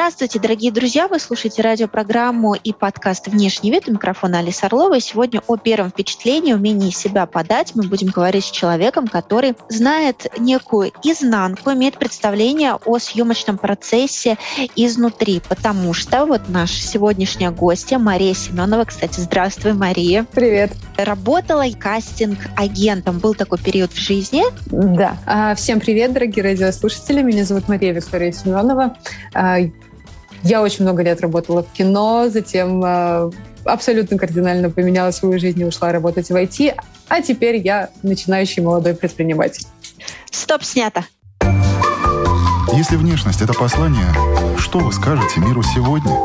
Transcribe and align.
Здравствуйте, 0.00 0.40
дорогие 0.40 0.72
друзья! 0.72 1.08
Вы 1.08 1.20
слушаете 1.20 1.60
радиопрограмму 1.60 2.54
и 2.54 2.72
подкаст 2.72 3.28
«Внешний 3.28 3.70
вид». 3.70 3.86
У 3.86 3.92
микрофона 3.92 4.38
Алиса 4.38 4.64
Орлова. 4.64 4.96
И 4.96 5.00
сегодня 5.00 5.42
о 5.46 5.58
первом 5.58 5.90
впечатлении, 5.90 6.54
умении 6.54 6.88
себя 6.88 7.26
подать 7.26 7.72
мы 7.74 7.82
будем 7.82 8.08
говорить 8.08 8.46
с 8.46 8.50
человеком, 8.50 9.06
который 9.06 9.56
знает 9.68 10.26
некую 10.38 10.92
изнанку, 11.04 11.72
имеет 11.72 11.98
представление 11.98 12.76
о 12.82 12.98
съемочном 12.98 13.58
процессе 13.58 14.38
изнутри. 14.74 15.42
Потому 15.46 15.92
что 15.92 16.24
вот 16.24 16.48
наша 16.48 16.80
сегодняшняя 16.80 17.50
гостья 17.50 17.98
Мария 17.98 18.32
Семенова. 18.32 18.86
Кстати, 18.86 19.20
здравствуй, 19.20 19.74
Мария. 19.74 20.24
Привет. 20.32 20.72
Работала 20.96 21.64
кастинг-агентом. 21.78 23.18
Был 23.18 23.34
такой 23.34 23.58
период 23.58 23.92
в 23.92 23.98
жизни? 23.98 24.44
Да. 24.70 25.18
А, 25.26 25.54
всем 25.54 25.78
привет, 25.78 26.14
дорогие 26.14 26.42
радиослушатели. 26.42 27.20
Меня 27.20 27.44
зовут 27.44 27.68
Мария 27.68 27.92
Виктория 27.92 28.32
Семенова. 28.32 28.96
Я 30.42 30.62
очень 30.62 30.84
много 30.84 31.02
лет 31.02 31.20
работала 31.20 31.62
в 31.62 31.72
кино, 31.72 32.28
затем 32.30 32.82
э, 32.84 33.30
абсолютно 33.64 34.16
кардинально 34.16 34.70
поменяла 34.70 35.10
свою 35.10 35.38
жизнь 35.38 35.60
и 35.60 35.64
ушла 35.64 35.92
работать 35.92 36.30
в 36.30 36.34
IT, 36.34 36.74
а 37.08 37.20
теперь 37.20 37.56
я 37.56 37.90
начинающий 38.02 38.62
молодой 38.62 38.94
предприниматель. 38.94 39.66
Стоп, 40.30 40.64
снято. 40.64 41.04
Если 42.72 42.96
внешность— 42.96 43.40
это 43.42 43.52
послание, 43.52 44.06
что 44.56 44.78
вы 44.78 44.92
скажете 44.92 45.40
миру 45.40 45.62
сегодня? 45.62 46.16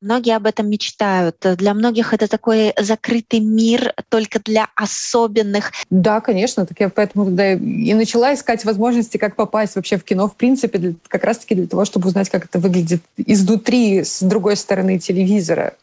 Многие 0.00 0.36
об 0.36 0.46
этом 0.46 0.70
мечтают. 0.70 1.36
Для 1.56 1.74
многих 1.74 2.14
это 2.14 2.28
такой 2.28 2.72
закрытый 2.78 3.40
мир 3.40 3.94
только 4.08 4.38
для 4.38 4.68
особенных. 4.76 5.72
Да, 5.90 6.20
конечно. 6.20 6.66
Так 6.66 6.78
я 6.78 6.88
поэтому 6.88 7.24
тогда 7.24 7.54
и 7.54 7.94
начала 7.94 8.32
искать 8.32 8.64
возможности, 8.64 9.16
как 9.16 9.34
попасть 9.34 9.74
вообще 9.74 9.96
в 9.96 10.04
кино, 10.04 10.28
в 10.28 10.36
принципе, 10.36 10.78
для, 10.78 10.94
как 11.08 11.24
раз-таки 11.24 11.56
для 11.56 11.66
того, 11.66 11.84
чтобы 11.84 12.08
узнать, 12.08 12.30
как 12.30 12.44
это 12.44 12.60
выглядит 12.60 13.02
изнутри, 13.16 14.04
с 14.04 14.22
другой 14.22 14.56
стороны 14.56 15.00
телевизора. 15.00 15.74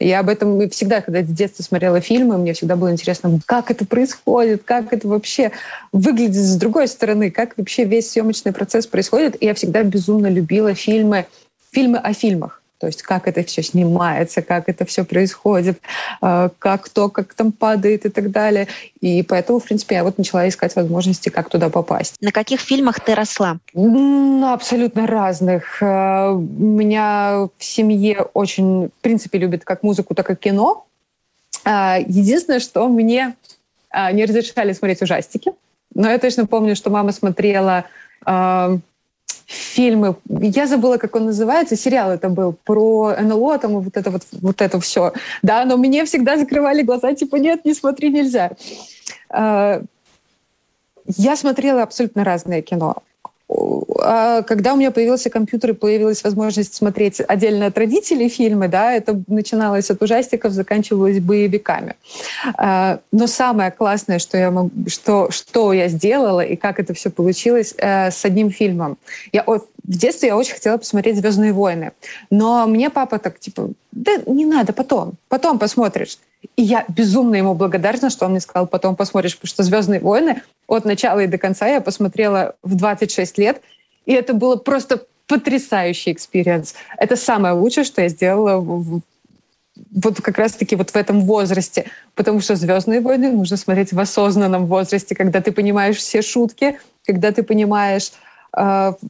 Я 0.00 0.20
об 0.20 0.28
этом 0.28 0.68
всегда, 0.70 1.00
когда 1.00 1.20
в 1.20 1.32
детстве 1.32 1.64
смотрела 1.64 2.00
фильмы, 2.00 2.36
мне 2.36 2.52
всегда 2.52 2.74
было 2.74 2.92
интересно, 2.92 3.38
как 3.46 3.70
это 3.70 3.86
происходит, 3.86 4.64
как 4.64 4.92
это 4.92 5.06
вообще 5.06 5.52
выглядит 5.92 6.34
с 6.34 6.56
другой 6.56 6.88
стороны, 6.88 7.30
как 7.30 7.56
вообще 7.56 7.84
весь 7.84 8.10
съемочный 8.10 8.52
процесс 8.52 8.88
происходит. 8.88 9.40
И 9.40 9.46
я 9.46 9.54
всегда 9.54 9.84
безумно 9.84 10.26
любила 10.26 10.74
фильмы, 10.74 11.26
фильмы 11.70 11.98
о 11.98 12.12
фильмах. 12.12 12.55
То 12.78 12.86
есть 12.86 13.02
как 13.02 13.26
это 13.26 13.42
все 13.42 13.62
снимается, 13.62 14.42
как 14.42 14.68
это 14.68 14.84
все 14.84 15.04
происходит, 15.04 15.80
э, 16.22 16.50
как 16.58 16.88
то, 16.88 17.08
как 17.08 17.34
там 17.34 17.52
падает 17.52 18.04
и 18.04 18.08
так 18.08 18.30
далее. 18.30 18.68
И 19.00 19.22
поэтому, 19.22 19.60
в 19.60 19.64
принципе, 19.64 19.96
я 19.96 20.04
вот 20.04 20.18
начала 20.18 20.48
искать 20.48 20.76
возможности, 20.76 21.28
как 21.28 21.48
туда 21.48 21.70
попасть. 21.70 22.16
На 22.20 22.32
каких 22.32 22.60
фильмах 22.60 23.00
ты 23.00 23.14
росла? 23.14 23.58
На 23.74 24.54
абсолютно 24.54 25.06
разных. 25.06 25.78
У 25.80 25.84
меня 25.84 27.48
в 27.56 27.64
семье 27.64 28.26
очень, 28.34 28.88
в 28.88 29.00
принципе, 29.00 29.38
любят 29.38 29.64
как 29.64 29.82
музыку, 29.82 30.14
так 30.14 30.30
и 30.30 30.36
кино. 30.36 30.86
Э, 31.64 31.96
единственное, 32.06 32.60
что 32.60 32.88
мне 32.88 33.34
не 34.12 34.26
разрешали 34.26 34.74
смотреть 34.74 35.00
ужастики. 35.00 35.52
Но 35.94 36.10
я 36.10 36.18
точно 36.18 36.44
помню, 36.44 36.76
что 36.76 36.90
мама 36.90 37.12
смотрела 37.12 37.86
фильмы. 39.46 40.16
Я 40.28 40.66
забыла, 40.66 40.98
как 40.98 41.14
он 41.16 41.26
называется. 41.26 41.76
Сериал 41.76 42.10
это 42.10 42.28
был 42.28 42.52
про 42.64 43.16
НЛО, 43.20 43.58
там 43.58 43.80
вот 43.80 43.96
это 43.96 44.10
вот, 44.10 44.22
вот 44.32 44.60
это 44.60 44.80
все. 44.80 45.12
Да, 45.42 45.64
но 45.64 45.76
мне 45.76 46.04
всегда 46.04 46.36
закрывали 46.36 46.82
глаза, 46.82 47.14
типа, 47.14 47.36
нет, 47.36 47.64
не 47.64 47.74
смотри, 47.74 48.10
нельзя. 48.10 48.52
А, 49.30 49.82
я 51.06 51.36
смотрела 51.36 51.82
абсолютно 51.82 52.24
разное 52.24 52.62
кино. 52.62 53.02
А 53.48 54.42
когда 54.42 54.74
у 54.74 54.76
меня 54.76 54.90
появился 54.90 55.30
компьютер 55.30 55.70
и 55.70 55.74
появилась 55.74 56.24
возможность 56.24 56.74
смотреть 56.74 57.20
отдельно 57.20 57.66
от 57.66 57.78
родителей 57.78 58.28
фильмы, 58.28 58.68
да, 58.68 58.92
это 58.92 59.22
начиналось 59.28 59.90
от 59.90 60.02
ужастиков, 60.02 60.52
заканчивалось 60.52 61.20
боевиками. 61.20 61.94
А, 62.56 62.98
но 63.12 63.26
самое 63.26 63.70
классное, 63.70 64.18
что 64.18 64.36
я, 64.36 64.50
могу, 64.50 64.70
что, 64.88 65.30
что 65.30 65.72
я 65.72 65.88
сделала 65.88 66.40
и 66.40 66.56
как 66.56 66.80
это 66.80 66.92
все 66.94 67.10
получилось 67.10 67.74
э, 67.78 68.10
с 68.10 68.24
одним 68.24 68.50
фильмом. 68.50 68.98
Я, 69.32 69.44
в 69.86 69.96
детстве 69.96 70.28
я 70.28 70.36
очень 70.36 70.54
хотела 70.54 70.76
посмотреть 70.76 71.16
«Звездные 71.16 71.52
войны», 71.52 71.92
но 72.30 72.66
мне 72.66 72.90
папа 72.90 73.18
так, 73.18 73.38
типа, 73.38 73.70
да 73.92 74.12
не 74.26 74.44
надо, 74.44 74.72
потом, 74.72 75.14
потом 75.28 75.58
посмотришь. 75.58 76.18
И 76.56 76.62
я 76.62 76.84
безумно 76.88 77.36
ему 77.36 77.54
благодарна, 77.54 78.10
что 78.10 78.24
он 78.24 78.32
мне 78.32 78.40
сказал, 78.40 78.66
потом 78.66 78.96
посмотришь, 78.96 79.36
потому 79.36 79.48
что 79.48 79.62
«Звездные 79.62 80.00
войны» 80.00 80.42
от 80.66 80.84
начала 80.84 81.20
и 81.20 81.26
до 81.26 81.38
конца 81.38 81.66
я 81.68 81.80
посмотрела 81.80 82.56
в 82.62 82.74
26 82.74 83.38
лет, 83.38 83.60
и 84.06 84.12
это 84.12 84.34
было 84.34 84.56
просто 84.56 85.04
потрясающий 85.26 86.12
experience. 86.12 86.74
Это 86.98 87.16
самое 87.16 87.54
лучшее, 87.54 87.84
что 87.84 88.02
я 88.02 88.08
сделала 88.08 88.58
в, 88.58 89.00
вот 89.92 90.20
как 90.20 90.38
раз-таки 90.38 90.76
вот 90.76 90.90
в 90.90 90.96
этом 90.96 91.22
возрасте. 91.22 91.86
Потому 92.14 92.40
что 92.40 92.56
«Звездные 92.56 93.00
войны» 93.00 93.30
нужно 93.30 93.56
смотреть 93.56 93.92
в 93.92 94.00
осознанном 94.00 94.66
возрасте, 94.66 95.14
когда 95.14 95.40
ты 95.40 95.52
понимаешь 95.52 95.96
все 95.96 96.22
шутки, 96.22 96.78
когда 97.04 97.32
ты 97.32 97.42
понимаешь 97.42 98.12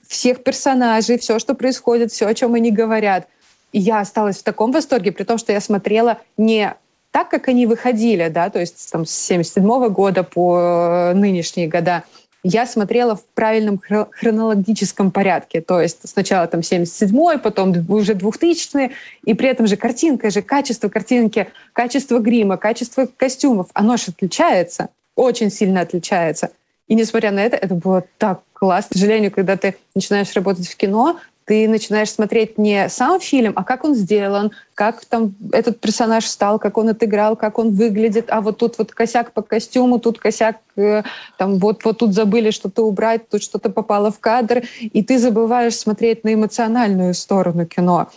всех 0.08 0.42
персонажей, 0.42 1.18
все, 1.18 1.38
что 1.38 1.54
происходит, 1.54 2.10
все, 2.10 2.26
о 2.26 2.34
чем 2.34 2.54
они 2.54 2.70
говорят. 2.72 3.28
И 3.72 3.78
я 3.78 4.00
осталась 4.00 4.38
в 4.38 4.42
таком 4.42 4.72
восторге, 4.72 5.12
при 5.12 5.24
том, 5.24 5.38
что 5.38 5.52
я 5.52 5.60
смотрела 5.60 6.18
не 6.36 6.74
так, 7.10 7.30
как 7.30 7.48
они 7.48 7.66
выходили, 7.66 8.28
да, 8.28 8.50
то 8.50 8.60
есть 8.60 8.90
там 8.92 9.06
с 9.06 9.10
77 9.10 9.88
года 9.88 10.22
по 10.22 10.58
э, 10.58 11.12
нынешние 11.14 11.66
года, 11.68 12.04
я 12.42 12.66
смотрела 12.66 13.16
в 13.16 13.24
правильном 13.34 13.80
хронологическом 13.80 15.10
порядке. 15.10 15.60
То 15.60 15.80
есть 15.80 16.08
сначала 16.08 16.46
там 16.46 16.60
77-й, 16.60 17.38
потом 17.38 17.74
уже 17.88 18.14
2000 18.14 18.92
и 19.24 19.34
при 19.34 19.48
этом 19.48 19.66
же 19.66 19.76
картинка 19.76 20.30
же, 20.30 20.42
качество 20.42 20.88
картинки, 20.88 21.48
качество 21.72 22.18
грима, 22.18 22.56
качество 22.56 23.08
костюмов, 23.16 23.68
оно 23.72 23.96
же 23.96 24.04
отличается, 24.08 24.90
очень 25.16 25.50
сильно 25.50 25.80
отличается. 25.80 26.50
И 26.88 26.94
несмотря 26.94 27.30
на 27.32 27.40
это, 27.40 27.56
это 27.56 27.74
было 27.74 28.04
так 28.18 28.42
классно. 28.52 28.90
К 28.90 28.98
сожалению, 28.98 29.30
когда 29.30 29.56
ты 29.56 29.76
начинаешь 29.94 30.32
работать 30.34 30.68
в 30.68 30.76
кино, 30.76 31.18
ты 31.46 31.68
начинаешь 31.68 32.10
смотреть 32.10 32.58
не 32.58 32.88
сам 32.88 33.20
фильм, 33.20 33.52
а 33.54 33.62
как 33.62 33.84
он 33.84 33.94
сделан, 33.94 34.50
как 34.74 35.04
там 35.04 35.34
этот 35.52 35.80
персонаж 35.80 36.26
стал, 36.26 36.58
как 36.58 36.76
он 36.76 36.88
отыграл, 36.88 37.36
как 37.36 37.58
он 37.58 37.70
выглядит, 37.70 38.26
а 38.30 38.40
вот 38.40 38.58
тут 38.58 38.78
вот 38.78 38.92
косяк 38.92 39.32
по 39.32 39.42
костюму, 39.42 40.00
тут 40.00 40.18
косяк, 40.18 40.56
э, 40.76 41.04
там 41.38 41.58
вот, 41.58 41.84
вот 41.84 41.98
тут 41.98 42.14
забыли 42.14 42.50
что-то 42.50 42.82
убрать, 42.82 43.28
тут 43.28 43.44
что-то 43.44 43.70
попало 43.70 44.10
в 44.10 44.18
кадр, 44.18 44.64
и 44.80 45.04
ты 45.04 45.18
забываешь 45.18 45.76
смотреть 45.76 46.24
на 46.24 46.34
эмоциональную 46.34 47.14
сторону 47.14 47.64
кино. 47.64 48.08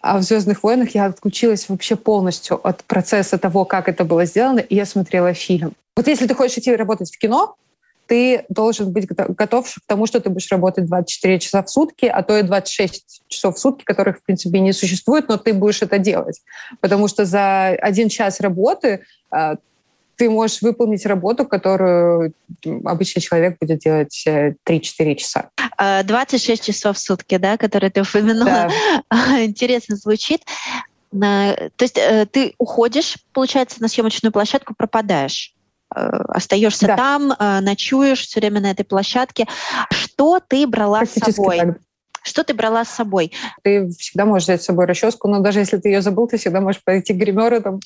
А 0.00 0.18
в 0.18 0.22
«Звездных 0.22 0.64
войнах» 0.64 0.96
я 0.96 1.06
отключилась 1.06 1.68
вообще 1.68 1.94
полностью 1.94 2.60
от 2.66 2.82
процесса 2.84 3.38
того, 3.38 3.64
как 3.64 3.88
это 3.88 4.04
было 4.04 4.24
сделано, 4.24 4.58
и 4.58 4.74
я 4.74 4.84
смотрела 4.84 5.32
фильм. 5.32 5.74
Вот 5.96 6.08
если 6.08 6.26
ты 6.26 6.34
хочешь 6.34 6.58
идти 6.58 6.74
работать 6.74 7.10
в 7.10 7.18
кино, 7.18 7.54
ты 8.06 8.44
должен 8.48 8.92
быть 8.92 9.06
готов 9.06 9.72
к 9.72 9.86
тому, 9.86 10.06
что 10.06 10.20
ты 10.20 10.30
будешь 10.30 10.50
работать 10.50 10.86
24 10.86 11.38
часа 11.40 11.62
в 11.62 11.70
сутки, 11.70 12.06
а 12.06 12.22
то 12.22 12.36
и 12.38 12.42
26 12.42 13.22
часов 13.28 13.56
в 13.56 13.58
сутки, 13.58 13.84
которых, 13.84 14.18
в 14.18 14.22
принципе, 14.22 14.60
не 14.60 14.72
существует, 14.72 15.28
но 15.28 15.36
ты 15.36 15.52
будешь 15.52 15.82
это 15.82 15.98
делать. 15.98 16.42
Потому 16.80 17.08
что 17.08 17.24
за 17.24 17.68
один 17.68 18.08
час 18.08 18.40
работы 18.40 19.04
а, 19.30 19.56
ты 20.16 20.30
можешь 20.30 20.62
выполнить 20.62 21.06
работу, 21.06 21.46
которую 21.46 22.34
обычный 22.84 23.20
человек 23.20 23.58
будет 23.58 23.80
делать 23.80 24.24
3-4 24.26 24.54
э, 24.66 25.14
часа. 25.16 25.50
26 26.04 26.62
а, 26.62 26.72
часов 26.72 26.96
в 26.96 27.00
сутки, 27.00 27.36
да, 27.36 27.56
которые 27.56 27.90
ты 27.90 28.02
упомянула. 28.02 28.70
Да. 29.10 29.44
Интересно 29.44 29.96
звучит. 29.96 30.42
То 31.10 31.70
есть 31.80 31.98
э, 31.98 32.26
ты 32.30 32.54
уходишь, 32.58 33.18
получается, 33.32 33.80
на 33.80 33.88
съемочную 33.88 34.32
площадку, 34.32 34.74
пропадаешь. 34.76 35.54
Э, 35.94 36.24
остаешься 36.28 36.86
да. 36.86 36.96
там, 36.96 37.32
э, 37.32 37.60
ночуешь 37.60 38.26
все 38.26 38.40
время 38.40 38.60
на 38.60 38.70
этой 38.70 38.84
площадке. 38.84 39.46
Что 39.90 40.40
ты 40.40 40.66
брала 40.66 41.04
с 41.04 41.10
собой? 41.10 41.58
Так. 41.58 41.78
Что 42.22 42.42
ты 42.42 42.54
брала 42.54 42.84
с 42.84 42.88
собой? 42.88 43.32
Ты 43.62 43.88
всегда 43.90 44.24
можешь 44.24 44.44
взять 44.44 44.62
с 44.62 44.64
собой 44.64 44.86
расческу, 44.86 45.28
но 45.28 45.40
даже 45.40 45.60
если 45.60 45.76
ты 45.76 45.90
ее 45.90 46.00
забыл, 46.00 46.26
ты 46.26 46.38
всегда 46.38 46.60
можешь 46.60 46.82
пойти 46.82 47.12
к 47.12 47.16
гримеру, 47.16 47.60
там, 47.60 47.80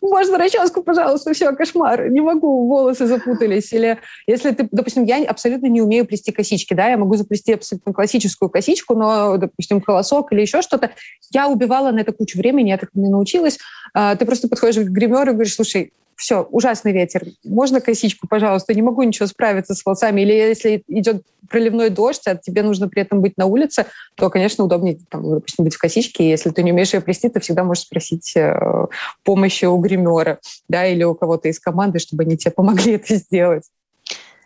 можно 0.00 0.38
расческу, 0.38 0.82
пожалуйста, 0.82 1.32
все, 1.32 1.52
кошмар, 1.52 2.10
не 2.10 2.20
могу, 2.20 2.68
волосы 2.68 3.06
запутались. 3.06 3.72
Или 3.72 3.98
если 4.26 4.52
ты, 4.52 4.68
допустим, 4.70 5.04
я 5.04 5.24
абсолютно 5.24 5.66
не 5.66 5.80
умею 5.80 6.06
плести 6.06 6.30
косички, 6.30 6.74
да, 6.74 6.88
я 6.88 6.98
могу 6.98 7.16
заплести 7.16 7.54
абсолютно 7.54 7.92
классическую 7.92 8.50
косичку, 8.50 8.94
но, 8.94 9.38
допустим, 9.38 9.80
колосок 9.80 10.32
или 10.32 10.42
еще 10.42 10.62
что-то, 10.62 10.90
я 11.32 11.48
убивала 11.48 11.90
на 11.90 12.00
это 12.00 12.12
кучу 12.12 12.38
времени, 12.38 12.68
я 12.68 12.78
так 12.78 12.90
не 12.94 13.08
научилась. 13.08 13.58
А, 13.94 14.14
ты 14.14 14.26
просто 14.26 14.48
подходишь 14.48 14.84
к 14.84 14.88
гримеру 14.88 15.30
и 15.30 15.34
говоришь, 15.34 15.54
слушай, 15.54 15.92
все, 16.16 16.42
ужасный 16.42 16.92
ветер, 16.92 17.24
можно 17.44 17.80
косичку, 17.80 18.26
пожалуйста, 18.28 18.74
не 18.74 18.82
могу 18.82 19.02
ничего 19.02 19.26
справиться 19.26 19.74
с 19.74 19.84
волосами. 19.84 20.20
Или 20.22 20.32
если 20.32 20.84
идет 20.88 21.24
проливной 21.48 21.90
дождь, 21.90 22.26
а 22.26 22.36
тебе 22.36 22.62
нужно 22.62 22.88
при 22.88 23.02
этом 23.02 23.20
быть 23.20 23.36
на 23.36 23.46
улице, 23.46 23.86
то, 24.14 24.30
конечно, 24.30 24.64
удобнее, 24.64 24.98
там, 25.08 25.28
допустим, 25.28 25.64
быть 25.64 25.74
в 25.74 25.78
косичке. 25.78 26.28
Если 26.28 26.50
ты 26.50 26.62
не 26.62 26.72
умеешь 26.72 26.94
ее 26.94 27.00
плести, 27.00 27.28
ты 27.28 27.40
всегда 27.40 27.64
можешь 27.64 27.84
спросить 27.84 28.34
э, 28.36 28.86
помощи 29.22 29.64
у 29.64 29.76
гримера, 29.78 30.38
да, 30.68 30.86
или 30.86 31.04
у 31.04 31.14
кого-то 31.14 31.48
из 31.48 31.60
команды, 31.60 31.98
чтобы 31.98 32.22
они 32.22 32.36
тебе 32.36 32.52
помогли 32.52 32.92
это 32.94 33.14
сделать. 33.16 33.64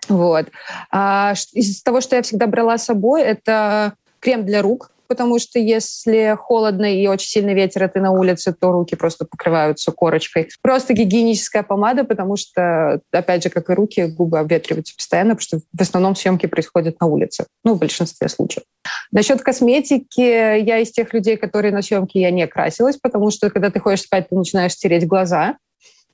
Вот. 0.08 0.46
А 0.90 1.34
из 1.52 1.82
того, 1.82 2.00
что 2.00 2.16
я 2.16 2.22
всегда 2.22 2.46
брала 2.46 2.78
с 2.78 2.84
собой, 2.84 3.22
это 3.22 3.94
крем 4.20 4.44
для 4.46 4.62
рук, 4.62 4.90
потому 5.08 5.38
что 5.38 5.58
если 5.58 6.36
холодно 6.38 6.84
и 6.84 7.06
очень 7.06 7.28
сильный 7.28 7.54
ветер, 7.54 7.84
и 7.84 7.88
ты 7.88 8.00
на 8.00 8.12
улице, 8.12 8.52
то 8.52 8.70
руки 8.72 8.94
просто 8.94 9.24
покрываются 9.24 9.90
корочкой. 9.90 10.48
Просто 10.62 10.92
гигиеническая 10.92 11.62
помада, 11.62 12.04
потому 12.04 12.36
что, 12.36 13.00
опять 13.10 13.42
же, 13.42 13.50
как 13.50 13.70
и 13.70 13.74
руки, 13.74 14.06
губы 14.06 14.38
обветриваются 14.38 14.94
постоянно, 14.94 15.34
потому 15.34 15.42
что 15.42 15.58
в 15.76 15.80
основном 15.80 16.14
съемки 16.14 16.46
происходят 16.46 17.00
на 17.00 17.06
улице, 17.06 17.46
ну, 17.64 17.74
в 17.74 17.78
большинстве 17.78 18.28
случаев. 18.28 18.64
Насчет 19.10 19.42
косметики, 19.42 20.20
я 20.20 20.78
из 20.78 20.90
тех 20.92 21.12
людей, 21.12 21.36
которые 21.36 21.72
на 21.72 21.82
съемке 21.82 22.20
я 22.20 22.30
не 22.30 22.46
красилась, 22.46 22.96
потому 22.96 23.30
что, 23.30 23.50
когда 23.50 23.70
ты 23.70 23.80
ходишь 23.80 24.02
спать, 24.02 24.28
ты 24.28 24.36
начинаешь 24.36 24.72
стереть 24.72 25.06
глаза, 25.06 25.56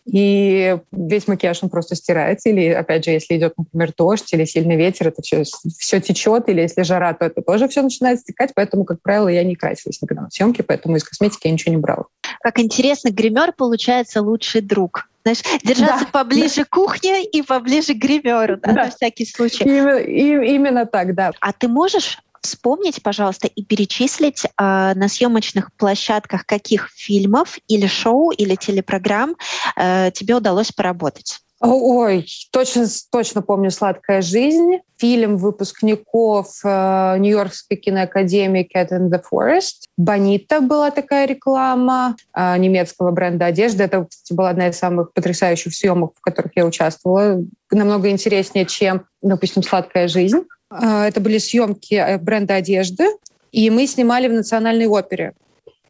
и 0.07 0.77
весь 0.93 1.27
макияж 1.29 1.63
он 1.63 1.71
просто 1.71 1.95
стирается. 1.95 2.51
Или, 2.51 2.69
опять 2.69 3.05
же, 3.05 3.11
если 3.11 3.37
идет, 3.37 3.55
например, 3.57 3.93
дождь 3.97 4.33
или 4.33 4.45
сильный 4.45 4.77
ветер, 4.77 5.09
это 5.09 5.23
все, 5.23 5.45
все 5.79 6.01
течет. 6.01 6.49
Или 6.49 6.61
если 6.61 6.83
жара, 6.83 7.15
то 7.15 7.25
это 7.25 7.41
тоже 7.43 7.69
все 7.69 7.83
начинает 7.83 8.21
стекать. 8.21 8.53
Поэтому, 8.55 8.85
как 8.85 9.01
правило, 9.01 9.29
я 9.29 9.43
не 9.45 9.57
красилась 9.57 10.01
никогда 10.03 10.23
на 10.25 10.31
съемке, 10.31 10.63
поэтому 10.63 10.97
из 10.97 11.05
косметики 11.05 11.47
я 11.47 11.53
ничего 11.53 11.75
не 11.75 11.81
брала. 11.81 12.05
Как 12.43 12.59
интересно, 12.59 13.11
гример 13.11 13.53
получается 13.53 14.21
лучший 14.21 14.61
друг. 14.61 15.09
Знаешь, 15.23 15.41
держаться 15.65 16.05
да, 16.05 16.11
поближе 16.11 16.57
да. 16.57 16.65
к 16.65 16.69
кухне 16.69 17.25
и 17.25 17.41
поближе 17.41 17.95
к 17.95 17.97
гримеру, 17.97 18.59
да, 18.59 18.73
да. 18.73 18.85
на 18.85 18.91
всякий 18.91 19.25
случай. 19.25 19.65
Именно, 19.65 19.97
и, 19.97 20.55
именно 20.55 20.85
так, 20.85 21.15
да. 21.15 21.33
А 21.41 21.53
ты 21.55 21.67
можешь 21.67 22.19
вспомнить, 22.45 23.03
пожалуйста, 23.03 23.49
и 23.49 23.65
перечислить 23.65 24.45
э, 24.45 24.49
на 24.57 25.09
съемочных 25.09 25.73
площадках 25.75 26.47
каких 26.47 26.91
фильмов 26.95 27.59
или 27.67 27.87
шоу 27.87 28.31
или 28.31 28.55
телепрограмм 28.55 29.37
э, 29.77 30.11
тебе 30.13 30.37
удалось 30.37 30.71
поработать? 30.71 31.41
Ой, 31.67 32.27
точно, 32.51 32.87
точно 33.11 33.41
помню 33.41 33.71
«Сладкая 33.71 34.21
жизнь», 34.21 34.81
фильм 34.99 35.39
выпускников 35.39 36.61
э, 36.63 37.17
Нью-Йоркской 37.19 37.79
киноакадемии 37.79 38.69
«Cat 38.75 38.91
in 38.91 39.09
the 39.09 39.23
Forest». 39.33 39.87
«Бонита» 39.97 40.61
была 40.61 40.91
такая 40.91 41.27
реклама 41.27 42.17
э, 42.37 42.59
немецкого 42.59 43.13
бренда 43.13 43.47
одежды. 43.47 43.85
Это, 43.85 44.05
кстати, 44.05 44.35
была 44.37 44.51
одна 44.51 44.69
из 44.69 44.79
самых 44.79 45.15
потрясающих 45.15 45.75
съемок, 45.75 46.13
в 46.17 46.21
которых 46.21 46.53
я 46.55 46.67
участвовала. 46.67 47.43
Намного 47.71 48.11
интереснее, 48.11 48.67
чем, 48.67 49.07
допустим, 49.23 49.63
«Сладкая 49.63 50.07
жизнь». 50.07 50.43
Э, 50.81 51.05
это 51.05 51.21
были 51.21 51.39
съемки 51.39 51.95
э, 51.95 52.19
бренда 52.19 52.57
одежды, 52.57 53.09
и 53.53 53.71
мы 53.71 53.87
снимали 53.87 54.29
в 54.29 54.33
Национальной 54.33 54.87
опере. 54.87 55.33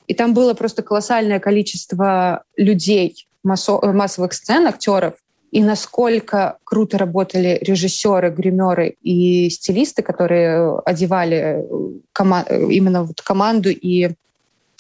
И 0.06 0.14
там 0.14 0.34
было 0.34 0.54
просто 0.54 0.82
колоссальное 0.82 1.40
количество 1.40 2.44
людей, 2.56 3.26
массовых 3.42 4.32
сцен, 4.34 4.66
актеров, 4.66 5.14
и 5.50 5.62
насколько 5.62 6.58
круто 6.64 6.98
работали 6.98 7.58
режиссеры, 7.62 8.30
гримеры 8.30 8.96
и 9.02 9.48
стилисты, 9.50 10.02
которые 10.02 10.78
одевали 10.84 11.64
кома- 12.12 12.44
именно 12.50 13.04
вот 13.04 13.22
команду 13.22 13.70
и 13.70 14.10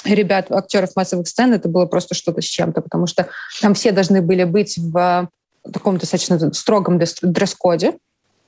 ребят, 0.04 0.50
актеров 0.50 0.96
массовых 0.96 1.28
сцен, 1.28 1.52
это 1.52 1.68
было 1.68 1.86
просто 1.86 2.14
что-то 2.14 2.42
с 2.42 2.46
чем-то, 2.46 2.80
потому 2.82 3.06
что 3.06 3.28
там 3.62 3.74
все 3.74 3.92
должны 3.92 4.20
были 4.20 4.44
быть 4.44 4.76
в 4.76 5.28
таком 5.72 5.96
достаточно 5.96 6.52
строгом 6.52 6.98
дресс-коде, 6.98 7.94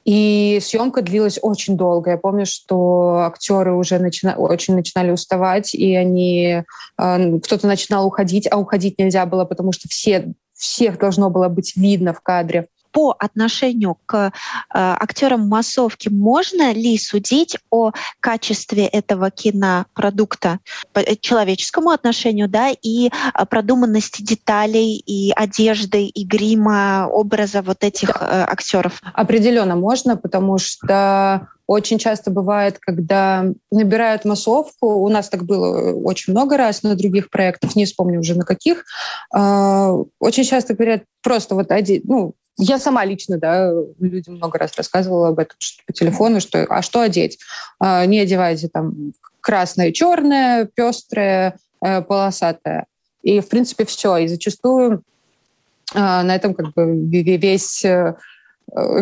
и 0.06 0.61
съемка 0.62 1.03
длилась 1.03 1.41
очень 1.43 1.76
долго. 1.76 2.12
Я 2.12 2.17
помню, 2.17 2.47
что 2.47 3.25
актеры 3.26 3.75
уже 3.75 3.99
начина... 3.99 4.37
очень 4.37 4.76
начинали 4.76 5.11
уставать, 5.11 5.75
и 5.75 5.97
они 5.97 6.62
э, 6.97 7.38
кто-то 7.41 7.67
начинал 7.67 8.06
уходить, 8.06 8.47
а 8.49 8.56
уходить 8.56 9.00
нельзя 9.00 9.26
было, 9.26 9.44
потому 9.44 9.73
что 9.73 9.88
все 9.88 10.32
всех 10.55 10.99
должно 10.99 11.29
было 11.29 11.49
быть 11.49 11.76
видно 11.76 12.14
в 12.14 12.20
кадре 12.20 12.69
по 12.96 13.14
отношению 13.19 13.98
к 14.06 14.14
э, 14.16 14.31
актерам 14.70 15.46
массовки 15.46 16.08
можно 16.08 16.72
ли 16.72 16.96
судить 16.96 17.58
о 17.70 17.93
качестве 18.20 18.87
этого 18.87 19.31
кинопродукта 19.31 20.60
по 20.94 21.00
э, 21.00 21.14
человеческому 21.20 21.90
отношению, 21.90 22.48
да, 22.48 22.70
и 22.70 23.08
э, 23.08 23.10
продуманности 23.50 24.22
деталей, 24.22 24.96
и 24.96 25.31
одежды, 25.37 26.06
и 26.06 26.25
грима, 26.25 27.06
образа 27.06 27.60
вот 27.60 27.84
этих 27.84 28.19
да. 28.19 28.46
актеров? 28.48 29.02
Определенно 29.12 29.76
можно, 29.76 30.16
потому 30.16 30.56
что 30.56 31.48
очень 31.66 31.98
часто 31.98 32.31
бывает, 32.31 32.78
когда 32.81 33.44
набирают 33.70 34.25
массовку, 34.25 34.87
у 34.87 35.08
нас 35.10 35.28
так 35.28 35.44
было 35.44 35.93
очень 35.93 36.32
много 36.32 36.56
раз 36.56 36.82
на 36.82 36.94
других 36.94 37.28
проектах, 37.28 37.76
не 37.76 37.84
вспомню 37.84 38.20
уже 38.20 38.34
на 38.37 38.44
каких, 38.44 38.87
э, 39.37 40.04
очень 40.19 40.44
часто 40.44 40.72
говорят 40.72 41.02
просто 41.22 41.54
вот 41.54 41.70
один, 41.70 42.00
ну, 42.04 42.34
я 42.58 42.79
сама 42.79 43.05
лично, 43.05 43.38
да, 43.38 43.70
людям 43.99 44.37
много 44.37 44.58
раз 44.58 44.76
рассказывала 44.76 45.29
об 45.29 45.38
этом 45.38 45.56
что, 45.58 45.82
по 45.87 45.93
телефону, 45.93 46.41
что 46.41 46.64
а 46.69 46.82
что 46.82 47.00
одеть? 47.00 47.38
А, 47.79 48.05
не 48.06 48.20
одевайте 48.20 48.69
там 48.69 49.12
красное, 49.41 49.93
черное, 49.93 50.69
пестрое, 50.75 51.56
э, 51.85 52.03
полосатое. 52.03 52.87
И, 53.23 53.41
в 53.41 53.49
принципе, 53.49 53.85
все. 53.85 54.17
И 54.17 54.29
зачастую 54.29 55.03
а, 55.94 56.23
на 56.23 56.35
этом 56.35 56.55
как 56.55 56.73
бы 56.73 57.06
весь 57.11 57.85
э, 57.85 58.14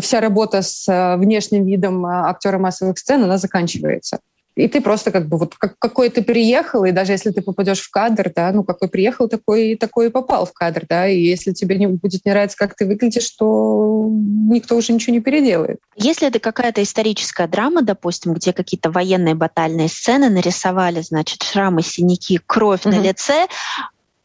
вся 0.01 0.21
работа 0.21 0.63
с 0.63 0.89
э, 0.89 1.17
внешним 1.17 1.65
видом 1.65 2.05
актера 2.05 2.59
массовых 2.59 2.99
сцен, 2.99 3.25
она 3.25 3.39
заканчивается 3.39 4.19
и 4.57 4.69
ты 4.69 4.81
просто 4.81 5.11
как 5.11 5.27
бы 5.29 5.37
вот 5.37 5.55
как, 5.57 5.79
какой 5.79 6.11
ты 6.11 6.23
приехал, 6.23 6.85
и 6.85 6.93
даже 6.93 7.13
если 7.13 7.31
ты 7.31 7.43
попадешь 7.43 7.81
в 7.81 7.91
кадр, 7.91 8.33
да, 8.35 8.53
ну 8.53 8.63
какой 8.63 8.89
приехал, 8.89 9.29
такой, 9.29 9.77
такой 9.77 10.07
и 10.07 10.11
попал 10.11 10.47
в 10.47 10.53
кадр, 10.53 10.85
да, 10.89 11.09
и 11.09 11.21
если 11.21 11.53
тебе 11.53 11.77
не 11.77 11.89
будет 11.89 12.25
не 12.25 12.31
нравиться, 12.31 12.57
как 12.57 12.77
ты 12.77 12.87
выглядишь, 12.87 13.31
то 13.31 14.09
никто 14.09 14.77
уже 14.77 14.93
ничего 14.93 15.15
не 15.15 15.21
переделает. 15.21 15.79
Если 15.97 16.29
это 16.29 16.39
какая-то 16.39 16.83
историческая 16.83 17.49
драма, 17.49 17.83
допустим, 17.83 18.35
где 18.35 18.53
какие-то 18.53 18.91
военные 18.91 19.35
батальные 19.35 19.89
сцены 19.89 20.31
нарисовали, 20.31 21.01
значит, 21.01 21.43
шрамы, 21.43 21.83
синяки, 21.83 22.39
кровь 22.47 22.83
mm-hmm. 22.85 22.91
на 22.91 23.01
лице, 23.01 23.47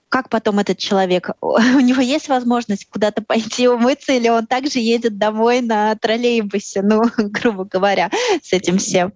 как 0.09 0.29
потом 0.29 0.59
этот 0.59 0.77
человек, 0.77 1.31
у 1.41 1.79
него 1.79 2.01
есть 2.01 2.29
возможность 2.29 2.87
куда-то 2.89 3.23
пойти 3.23 3.67
умыться, 3.67 4.13
или 4.13 4.29
он 4.29 4.45
также 4.45 4.79
едет 4.79 5.17
домой 5.17 5.61
на 5.61 5.95
троллейбусе, 5.95 6.83
ну, 6.83 7.01
грубо 7.17 7.65
говоря, 7.65 8.11
с 8.43 8.53
этим 8.53 8.77
всем? 8.77 9.11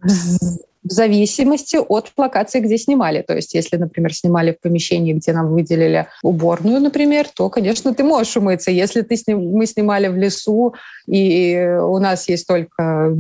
В 0.84 0.92
зависимости 0.92 1.78
от 1.78 2.12
локации, 2.18 2.60
где 2.60 2.78
снимали. 2.78 3.22
То 3.22 3.36
есть, 3.36 3.54
если, 3.54 3.78
например, 3.78 4.14
снимали 4.14 4.52
в 4.52 4.60
помещении, 4.60 5.14
где 5.14 5.32
нам 5.34 5.54
выделили 5.54 6.08
уборную, 6.22 6.82
например, 6.82 7.28
то, 7.34 7.50
конечно, 7.50 7.94
ты 7.94 8.04
можешь 8.04 8.38
умыться. 8.38 8.72
Если 8.72 9.02
ты 9.02 9.16
сним... 9.16 9.52
мы 9.52 9.66
снимали 9.66 10.08
в 10.08 10.18
лесу, 10.18 10.74
и 11.08 11.78
у 11.82 12.00
нас 12.00 12.28
есть 12.30 12.48
только 12.48 13.16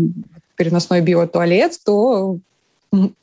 переносной 0.55 1.01
биотуалет, 1.01 1.77
то 1.85 2.37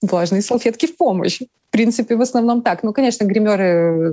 влажные 0.03 0.43
салфетки 0.43 0.87
в 0.87 0.97
помощь. 0.97 1.41
В 1.41 1.73
принципе, 1.73 2.17
в 2.17 2.23
основном 2.23 2.63
так. 2.63 2.83
Ну, 2.83 2.93
конечно, 2.93 3.25
гримеры 3.25 4.13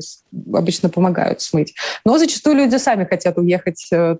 обычно 0.53 0.89
помогают 0.89 1.41
смыть. 1.41 1.73
Но 2.05 2.17
зачастую 2.17 2.57
люди 2.57 2.75
сами 2.75 3.05
хотят 3.05 3.37
уехать 3.37 3.87
э, 3.91 4.17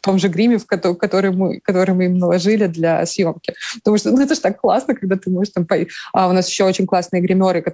том 0.00 0.18
же 0.18 0.28
гриме, 0.28 0.58
в 0.58 0.66
который, 0.66 1.30
мы, 1.30 1.60
который 1.60 1.94
мы 1.94 2.06
им 2.06 2.18
наложили 2.18 2.66
для 2.66 3.04
съемки. 3.06 3.54
Потому 3.76 3.98
что 3.98 4.10
ну, 4.10 4.20
это 4.20 4.34
же 4.34 4.40
так 4.40 4.60
классно, 4.60 4.94
когда 4.94 5.16
ты 5.16 5.30
можешь 5.30 5.52
там... 5.52 5.66
А 6.12 6.28
у 6.28 6.32
нас 6.32 6.48
еще 6.48 6.64
очень 6.64 6.86
классные 6.86 7.22
гримеры, 7.22 7.64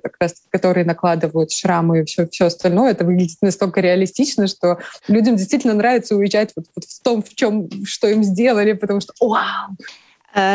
которые 0.51 0.85
накладывают 0.85 1.53
шрамы 1.53 2.01
и 2.01 2.05
все, 2.05 2.27
все 2.29 2.47
остальное. 2.47 2.93
Это 2.93 3.05
выглядит 3.05 3.39
настолько 3.43 3.81
реалистично, 3.81 4.47
что 4.47 4.79
людям 5.09 5.37
действительно 5.37 5.75
нравится 5.75 6.17
уезжать 6.17 6.53
вот, 6.57 6.67
вот 6.75 6.85
в 6.85 7.03
том, 7.03 7.23
в 7.23 7.35
чем, 7.35 7.69
что 7.85 8.09
им 8.09 8.23
сделали, 8.23 8.73
потому 8.73 9.01
что 9.01 9.13
вау, 9.21 9.77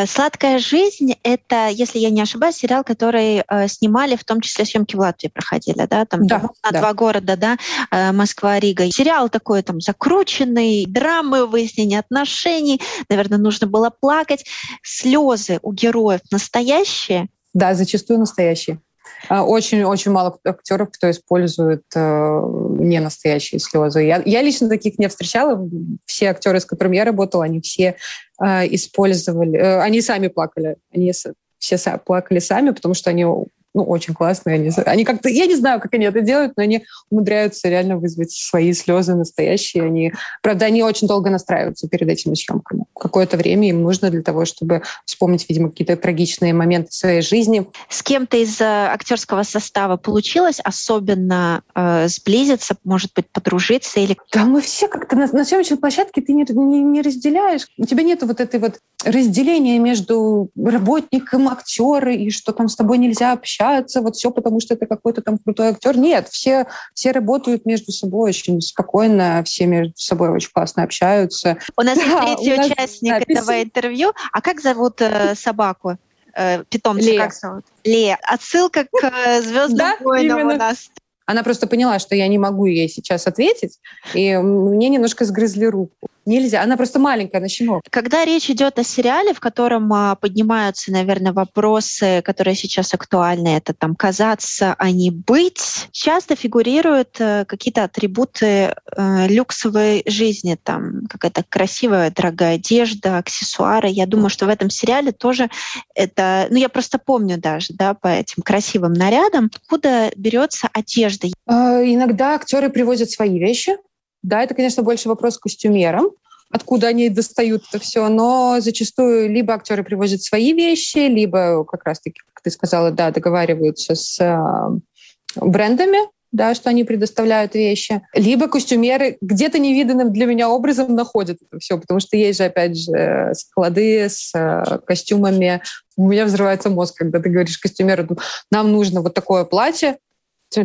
«Сладкая 0.06 0.60
жизнь»— 0.60 1.14
это, 1.24 1.70
если 1.70 2.00
я 2.00 2.12
не 2.12 2.22
ошибаюсь, 2.22 2.58
сериал, 2.58 2.84
который 2.84 3.44
э, 3.48 3.68
снимали, 3.68 4.16
в 4.16 4.24
том 4.24 4.40
числе 4.40 4.66
съемки 4.66 4.96
в 4.96 5.00
Латвии 5.00 5.28
проходили, 5.28 5.88
да, 5.90 6.06
там 6.06 6.28
да, 6.28 6.42
на 6.64 6.72
да. 6.72 6.80
два 6.80 6.94
города, 6.94 7.36
да, 7.36 7.58
э, 7.90 8.12
Москва, 8.12 8.60
Рига. 8.60 8.92
Сериал 8.92 9.30
такой 9.30 9.64
там 9.64 9.82
закрученный, 9.82 10.86
драмы, 10.88 11.48
выяснение 11.48 12.00
отношений, 12.00 12.80
наверное, 13.10 13.40
нужно 13.40 13.66
было 13.68 13.90
плакать. 13.90 14.46
Слезы 14.84 15.60
у 15.62 15.74
героев 15.74 16.22
настоящие? 16.32 17.30
Да, 17.54 17.74
зачастую 17.74 18.20
настоящие. 18.20 18.80
Очень-очень 19.30 20.12
мало 20.12 20.38
актеров, 20.44 20.90
кто 20.92 21.10
использует 21.10 21.84
э, 21.96 22.42
не 22.80 23.00
настоящие 23.00 23.60
слезы. 23.60 24.02
Я, 24.02 24.22
я 24.26 24.42
лично 24.42 24.68
таких 24.68 25.00
не 25.00 25.08
встречала. 25.08 25.70
Все 26.06 26.28
актеры, 26.28 26.60
с 26.60 26.66
которыми 26.66 26.98
я 26.98 27.06
работала, 27.06 27.46
они 27.46 27.62
все 27.62 27.96
э, 28.44 28.46
использовали, 28.74 29.58
э, 29.58 29.80
они 29.82 30.02
сами 30.02 30.28
плакали. 30.28 30.78
Они 30.94 31.14
все 31.60 31.78
плакали 32.06 32.40
сами, 32.40 32.72
потому 32.72 32.94
что 32.94 33.10
они 33.10 33.26
ну, 33.74 33.84
очень 33.84 34.14
классные. 34.14 34.56
Они, 34.56 34.72
они 34.86 35.06
как-то, 35.06 35.30
я 35.30 35.46
не 35.46 35.56
знаю, 35.56 35.80
как 35.80 35.94
они 35.94 36.06
это 36.06 36.22
делают, 36.22 36.54
но 36.58 36.64
они 36.64 36.86
умудряются 37.10 37.70
реально 37.70 37.98
вызвать 37.98 38.32
свои 38.32 38.74
слезы 38.74 39.16
настоящие. 39.16 39.84
Они, 39.84 40.12
правда, 40.42 40.66
они 40.66 40.84
очень 40.84 41.08
долго 41.08 41.30
настраиваются 41.30 41.88
перед 41.88 42.10
этими 42.10 42.36
съемками. 42.36 42.84
Какое-то 43.00 43.38
время 43.38 43.70
им 43.70 43.82
нужно 43.82 44.10
для 44.10 44.22
того, 44.22 44.46
чтобы 44.46 44.82
вспомнить, 45.06 45.48
видимо, 45.48 45.70
какие-то 45.70 45.96
трагичные 45.96 46.54
моменты 46.54 46.92
своей 46.92 47.22
жизни. 47.22 47.68
С 47.90 48.04
кем-то 48.04 48.38
из 48.38 48.60
э, 48.60 48.66
актерского 48.66 49.44
состава 49.44 49.96
получилось 49.96 50.60
особенно 50.60 51.64
э, 51.74 52.08
сблизиться, 52.10 52.76
может 52.84 53.12
быть, 53.16 53.30
подружиться 53.32 54.00
или... 54.00 54.18
Да, 54.34 54.44
мы 54.44 54.62
все 54.62 54.88
как-то 54.88 55.16
на, 55.16 55.28
на 55.28 55.46
съемочной 55.46 55.78
площадке 55.78 56.22
ты 56.22 56.34
не, 56.34 56.46
не, 56.50 56.82
не 56.82 57.02
разделяешь. 57.02 57.68
У 57.78 57.86
тебя 57.86 58.04
нет 58.04 58.22
вот 58.24 58.42
этой 58.42 58.60
вот 58.60 58.80
разделения 59.06 59.80
между 59.80 60.50
работником, 60.56 61.48
актера 61.48 62.14
и 62.14 62.30
что 62.30 62.52
там 62.52 62.68
с 62.68 62.76
тобой 62.76 62.98
нельзя 62.98 63.32
общаться 63.32 63.61
общаются, 63.62 64.02
вот 64.02 64.16
все 64.16 64.32
потому, 64.32 64.60
что 64.60 64.74
это 64.74 64.86
какой-то 64.86 65.22
там 65.22 65.38
крутой 65.38 65.70
актер. 65.70 65.98
Нет, 65.98 66.28
все, 66.30 66.68
все 66.94 67.12
работают 67.12 67.66
между 67.66 67.92
собой 67.92 68.30
очень 68.30 68.62
спокойно, 68.62 69.44
все 69.46 69.66
между 69.66 69.94
собой 69.96 70.30
очень 70.30 70.50
классно 70.52 70.84
общаются. 70.84 71.58
У 71.78 71.82
нас 71.82 71.98
да, 71.98 72.04
есть 72.04 72.44
третий 72.44 72.58
нас, 72.58 72.68
участник 72.68 73.12
да, 73.12 73.20
этого 73.20 73.64
интервью. 73.64 74.12
А 74.32 74.42
как 74.42 74.62
зовут 74.62 75.02
э, 75.02 75.36
собаку? 75.36 75.98
Э, 76.36 76.64
питомца 76.70 77.06
Лея. 77.06 77.20
как 77.22 77.34
зовут? 77.34 77.66
Лея. 77.84 78.18
Отсылка 78.24 78.86
к 78.86 79.04
э, 79.04 79.42
«Звездным 79.44 79.96
войнам» 80.02 80.48
у 80.48 80.56
нас. 80.56 80.90
Она 81.26 81.44
просто 81.44 81.68
поняла, 81.68 82.00
что 82.00 82.16
я 82.16 82.28
не 82.28 82.38
могу 82.38 82.66
ей 82.66 82.90
сейчас 82.90 83.28
ответить, 83.28 83.80
и 84.14 84.36
мне 84.36 84.90
немножко 84.90 85.24
сгрызли 85.24 85.66
руку. 85.66 86.10
Нельзя. 86.26 86.62
Она 86.62 86.78
просто 86.78 87.00
маленькая, 87.00 87.38
она 87.38 87.48
щенок. 87.48 87.84
Когда 87.90 88.26
речь 88.26 88.50
идет 88.50 88.78
о 88.78 88.84
сериале, 88.84 89.34
в 89.34 89.40
котором 89.40 89.92
а, 89.94 90.16
поднимаются, 90.16 90.92
наверное, 90.92 91.34
вопросы, 91.34 92.22
которые 92.24 92.56
сейчас 92.56 92.94
актуальны, 92.94 93.50
это 93.50 93.74
там 93.74 93.96
казаться, 93.96 94.76
а 94.78 94.92
не 94.92 95.10
быть, 95.10 95.88
часто 95.92 96.36
фигурируют 96.36 97.16
э, 97.20 97.46
какие-то 97.46 97.84
атрибуты 97.84 98.46
э, 98.46 99.28
люксовой 99.28 100.04
жизни, 100.06 100.58
там 100.62 101.08
какая-то 101.10 101.44
красивая, 101.48 102.12
дорогая 102.12 102.56
одежда, 102.56 103.18
аксессуары. 103.18 103.90
Я 103.90 104.06
думаю, 104.06 104.30
что 104.30 104.46
в 104.46 104.50
этом 104.50 104.70
сериале 104.70 105.12
тоже 105.12 105.50
это, 105.96 106.48
ну 106.50 106.58
я 106.58 106.70
просто 106.70 107.00
помню 107.00 107.40
даже, 107.40 107.74
да, 107.74 107.94
по 107.96 108.08
этим 108.08 108.44
красивым 108.44 108.94
нарядам, 108.94 109.50
откуда 109.54 110.12
берется 110.16 110.70
одежда. 110.72 111.28
Э, 111.48 111.84
иногда 111.84 112.36
актеры 112.36 112.70
привозят 112.70 113.10
свои 113.10 113.40
вещи, 113.40 113.78
да, 114.24 114.44
это, 114.44 114.54
конечно, 114.54 114.84
больше 114.84 115.10
вопрос 115.10 115.38
к 115.38 115.44
костюмерам, 115.44 116.12
откуда 116.52 116.88
они 116.88 117.10
достают 117.10 117.64
это 117.70 117.82
все, 117.82 118.08
но 118.10 118.58
зачастую 118.60 119.30
либо 119.30 119.54
актеры 119.54 119.84
привозят 119.84 120.22
свои 120.22 120.54
вещи, 120.54 120.98
либо 120.98 121.64
как 121.66 121.84
раз-таки, 121.84 122.20
как 122.34 122.44
ты 122.44 122.52
сказала, 122.52 122.92
да, 122.92 123.12
договариваются 123.12 123.96
с 123.96 124.20
э, 124.20 125.40
брендами, 125.40 126.00
да, 126.32 126.56
что 126.56 126.70
они 126.70 126.84
предоставляют 126.84 127.56
вещи, 127.56 128.02
либо 128.14 128.48
костюмеры 128.48 129.18
где-то 129.22 129.60
невиданным 129.60 130.14
для 130.14 130.26
меня 130.26 130.50
образом 130.50 130.96
находят 130.96 131.40
это 131.42 131.60
все, 131.60 131.78
потому 131.78 132.00
что 132.00 132.16
есть 132.16 132.38
же, 132.38 132.46
опять 132.46 132.78
же, 132.78 133.32
склады 133.34 134.08
с 134.10 134.32
э, 134.34 134.80
костюмами. 134.86 135.62
У 135.98 136.08
меня 136.08 136.26
взрывается 136.26 136.70
мозг, 136.70 136.96
когда 136.98 137.20
ты 137.20 137.30
говоришь 137.30 137.58
костюмеру, 137.58 138.18
нам 138.50 138.72
нужно 138.72 139.02
вот 139.02 139.14
такое 139.14 139.44
платье, 139.44 139.98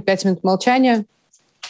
пять 0.04 0.24
минут 0.24 0.42
молчания, 0.44 1.04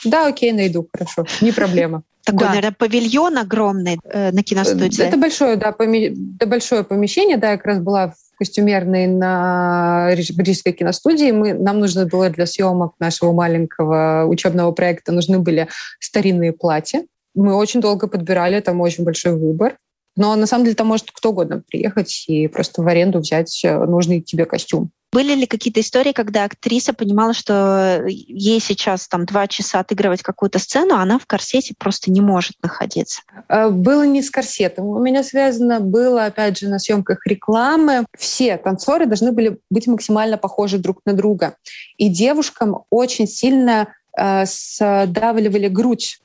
да, 0.04 0.26
окей, 0.26 0.52
найду, 0.52 0.88
хорошо, 0.92 1.24
не 1.40 1.52
проблема. 1.52 2.02
Такой, 2.26 2.40
да. 2.40 2.48
наверное, 2.48 2.74
павильон 2.76 3.38
огромный 3.38 4.00
э, 4.02 4.32
на 4.32 4.42
киностудии. 4.42 5.04
Это 5.04 5.16
большое, 5.16 5.54
да, 5.54 5.70
поми... 5.70 6.12
это 6.40 6.48
большое 6.48 6.82
помещение, 6.82 7.36
да, 7.36 7.52
я 7.52 7.56
как 7.56 7.66
раз 7.66 7.78
была 7.78 8.08
в 8.08 8.38
костюмерной 8.38 9.06
на 9.06 10.10
Рижской 10.12 10.72
киностудии. 10.72 11.30
Мы, 11.30 11.54
нам 11.54 11.78
нужно 11.78 12.04
было 12.04 12.28
для 12.28 12.46
съемок 12.46 12.94
нашего 12.98 13.32
маленького 13.32 14.24
учебного 14.26 14.72
проекта, 14.72 15.12
нужны 15.12 15.38
были 15.38 15.68
старинные 16.00 16.52
платья. 16.52 17.04
Мы 17.36 17.54
очень 17.54 17.80
долго 17.80 18.08
подбирали, 18.08 18.58
там 18.60 18.80
очень 18.80 19.04
большой 19.04 19.38
выбор. 19.38 19.76
Но 20.16 20.34
на 20.34 20.46
самом 20.46 20.64
деле 20.64 20.74
там 20.76 20.86
может 20.86 21.10
кто 21.12 21.30
угодно 21.30 21.62
приехать 21.68 22.24
и 22.26 22.48
просто 22.48 22.82
в 22.82 22.88
аренду 22.88 23.20
взять 23.20 23.62
э, 23.64 23.84
нужный 23.84 24.20
тебе 24.22 24.46
костюм. 24.46 24.90
Были 25.12 25.34
ли 25.34 25.46
какие-то 25.46 25.80
истории, 25.80 26.12
когда 26.12 26.44
актриса 26.44 26.92
понимала, 26.92 27.32
что 27.32 28.04
ей 28.06 28.60
сейчас 28.60 29.08
там 29.08 29.24
два 29.24 29.46
часа 29.46 29.80
отыгрывать 29.80 30.22
какую-то 30.22 30.58
сцену, 30.58 30.94
а 30.94 31.02
она 31.02 31.18
в 31.18 31.26
корсете 31.26 31.74
просто 31.78 32.10
не 32.10 32.20
может 32.20 32.56
находиться? 32.62 33.22
Э, 33.48 33.68
было 33.70 34.04
не 34.04 34.22
с 34.22 34.30
корсетом. 34.30 34.86
У 34.86 34.98
меня 34.98 35.22
связано 35.22 35.80
было, 35.80 36.26
опять 36.26 36.58
же, 36.58 36.68
на 36.68 36.78
съемках 36.78 37.26
рекламы. 37.26 38.06
Все 38.18 38.56
танцоры 38.56 39.06
должны 39.06 39.32
были 39.32 39.58
быть 39.70 39.86
максимально 39.86 40.38
похожи 40.38 40.78
друг 40.78 41.00
на 41.06 41.12
друга. 41.12 41.56
И 41.96 42.08
девушкам 42.08 42.84
очень 42.90 43.26
сильно 43.26 43.88
э, 44.18 44.44
сдавливали 44.46 45.68
грудь 45.68 46.20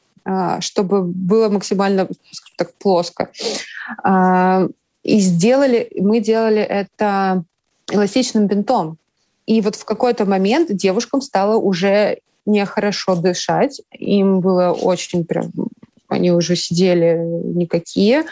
чтобы 0.60 1.04
было 1.04 1.50
максимально 1.50 2.08
так 2.58 2.74
плоско. 2.76 3.30
А, 4.04 4.68
и 5.04 5.20
сделали, 5.20 5.92
мы 6.00 6.20
делали 6.20 6.62
это 6.62 7.44
эластичным 7.92 8.48
бинтом. 8.48 8.98
И 9.46 9.62
вот 9.62 9.76
в 9.76 9.86
какой-то 9.86 10.26
момент 10.26 10.72
девушкам 10.72 11.22
стало 11.22 11.58
уже 11.58 12.20
нехорошо 12.46 13.16
дышать. 13.16 13.82
Им 13.92 14.40
было 14.40 14.72
очень 14.72 15.26
прям... 15.26 15.52
Они 16.08 16.32
уже 16.32 16.56
сидели 16.56 17.18
никакие. 17.18 18.26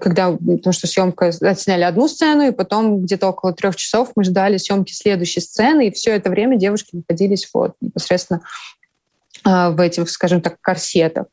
Когда, 0.00 0.32
потому 0.32 0.72
что 0.72 0.88
съемка 0.88 1.30
отсняли 1.40 1.82
одну 1.82 2.08
сцену, 2.08 2.48
и 2.48 2.50
потом 2.50 3.02
где-то 3.02 3.28
около 3.28 3.52
трех 3.52 3.76
часов 3.76 4.10
мы 4.16 4.24
ждали 4.24 4.56
съемки 4.56 4.92
следующей 4.92 5.40
сцены, 5.40 5.86
и 5.86 5.92
все 5.92 6.10
это 6.10 6.30
время 6.30 6.56
девушки 6.56 6.96
находились 6.96 7.48
вот 7.54 7.74
непосредственно 7.80 8.40
а, 8.40 8.77
в 9.44 9.80
этих, 9.80 10.10
скажем 10.10 10.40
так, 10.40 10.60
корсетах. 10.60 11.26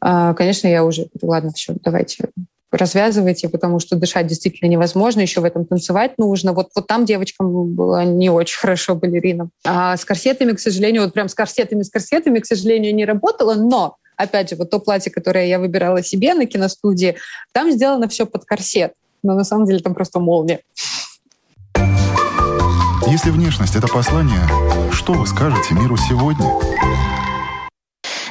А, 0.00 0.34
конечно, 0.34 0.68
я 0.68 0.84
уже, 0.84 1.06
ладно, 1.22 1.52
все, 1.52 1.74
давайте 1.82 2.28
развязывайте, 2.70 3.48
потому 3.48 3.80
что 3.80 3.96
дышать 3.96 4.26
действительно 4.26 4.68
невозможно, 4.68 5.20
еще 5.20 5.40
в 5.40 5.44
этом 5.44 5.64
танцевать 5.64 6.18
нужно. 6.18 6.52
Вот, 6.52 6.68
вот 6.74 6.86
там 6.86 7.04
девочкам 7.06 7.74
было 7.74 8.04
не 8.04 8.30
очень 8.30 8.58
хорошо 8.58 8.94
балеринам. 8.94 9.50
А 9.64 9.96
с 9.96 10.04
корсетами, 10.04 10.52
к 10.52 10.60
сожалению, 10.60 11.04
вот 11.04 11.14
прям 11.14 11.28
с 11.28 11.34
корсетами, 11.34 11.82
с 11.82 11.90
корсетами, 11.90 12.40
к 12.40 12.46
сожалению, 12.46 12.94
не 12.94 13.06
работала, 13.06 13.54
но 13.54 13.96
опять 14.16 14.50
же, 14.50 14.56
вот 14.56 14.70
то 14.70 14.80
платье, 14.80 15.10
которое 15.10 15.46
я 15.46 15.58
выбирала 15.58 16.02
себе 16.02 16.34
на 16.34 16.44
киностудии, 16.44 17.16
там 17.52 17.70
сделано 17.70 18.08
все 18.08 18.26
под 18.26 18.44
корсет. 18.44 18.92
Но 19.22 19.34
на 19.34 19.44
самом 19.44 19.66
деле 19.66 19.78
там 19.78 19.94
просто 19.94 20.20
молния. 20.20 20.60
Если 23.06 23.30
внешность— 23.30 23.74
это 23.76 23.88
послание, 23.88 24.46
что 24.92 25.14
вы 25.14 25.26
скажете 25.26 25.74
миру 25.74 25.96
сегодня? 25.96 26.46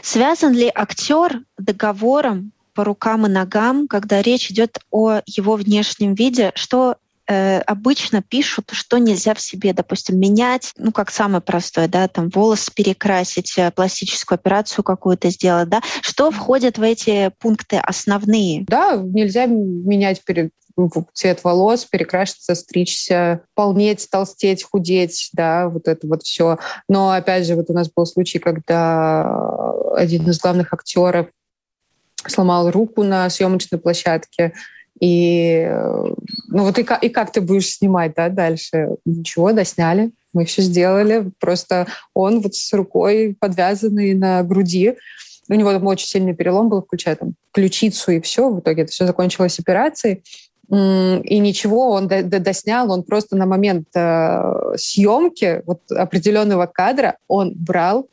Связан 0.09 0.53
ли 0.53 0.71
актер 0.73 1.41
договором 1.57 2.53
по 2.73 2.85
рукам 2.85 3.25
и 3.25 3.29
ногам, 3.29 3.89
когда 3.89 4.21
речь 4.21 4.49
идет 4.49 4.79
о 4.89 5.19
его 5.25 5.55
внешнем 5.55 6.13
виде, 6.13 6.53
что 6.55 6.95
э, 7.27 7.59
обычно 7.59 8.21
пишут, 8.21 8.69
что 8.71 8.99
нельзя 8.99 9.33
в 9.33 9.41
себе, 9.41 9.73
допустим, 9.73 10.17
менять, 10.17 10.71
ну, 10.77 10.93
как 10.93 11.11
самое 11.11 11.41
простое, 11.41 11.89
да, 11.89 12.07
там, 12.07 12.29
волос 12.29 12.69
перекрасить, 12.69 13.53
э, 13.57 13.69
пластическую 13.69 14.37
операцию 14.37 14.81
какую-то 14.81 15.29
сделать, 15.29 15.67
да, 15.67 15.81
что 16.01 16.31
входит 16.31 16.77
в 16.77 16.83
эти 16.83 17.29
пункты 17.39 17.75
основные? 17.75 18.63
Да, 18.69 18.95
нельзя 18.95 19.45
менять 19.45 20.23
перед 20.23 20.51
цвет 21.13 21.43
волос, 21.43 21.86
перекраситься, 21.86 22.55
стричься, 22.55 23.41
полнеть, 23.55 24.07
толстеть, 24.10 24.63
худеть, 24.63 25.29
да, 25.34 25.69
вот 25.69 25.88
это 25.88 26.07
вот 26.07 26.24
все. 26.24 26.57
Но 26.88 27.12
опять 27.12 27.46
же, 27.46 27.55
вот 27.55 27.69
у 27.69 27.74
нас 27.74 27.89
был 27.89 28.05
случай, 28.05 28.39
когда 28.39 29.74
один 29.96 30.29
из 30.29 30.39
главных 30.39 30.74
актеров 30.74 31.27
сломал 32.27 32.72
руку 32.72 33.03
на 33.03 33.29
съемочной 33.29 33.79
площадке, 33.79 34.53
и 35.00 35.69
ну 36.48 36.63
вот 36.63 36.79
и 36.79 36.84
как, 36.84 37.03
и 37.03 37.10
как 37.10 37.31
ты 37.31 37.41
будешь 37.41 37.69
снимать, 37.69 38.13
да, 38.15 38.29
дальше? 38.29 38.96
Ничего, 39.05 39.51
досняли, 39.51 40.12
мы 40.34 40.46
все 40.46 40.63
сделали. 40.63 41.31
Просто 41.39 41.88
он 42.13 42.41
вот 42.41 42.55
с 42.55 42.74
рукой 42.74 43.36
подвязанный 43.39 44.15
на 44.15 44.41
груди, 44.43 44.96
у 45.50 45.53
него 45.53 45.72
там 45.72 45.86
очень 45.88 46.07
сильный 46.07 46.34
перелом 46.36 46.69
был, 46.69 46.81
включая 46.81 47.15
там 47.15 47.36
ключицу 47.53 48.12
и 48.12 48.22
все. 48.22 48.50
В 48.50 48.60
итоге 48.60 48.84
это 48.84 48.91
все 48.91 49.05
закончилось 49.05 49.60
операцией 49.60 50.24
и 50.69 51.39
ничего, 51.39 51.91
он 51.91 52.07
доснял, 52.07 52.91
он 52.91 53.03
просто 53.03 53.38
на 53.38 53.45
момент 53.45 53.88
э, 53.95 54.75
съемки 54.75 55.62
вот 55.65 55.79
определенного 55.91 56.65
кадра 56.65 57.15
он 57.27 57.53
брал, 57.55 58.07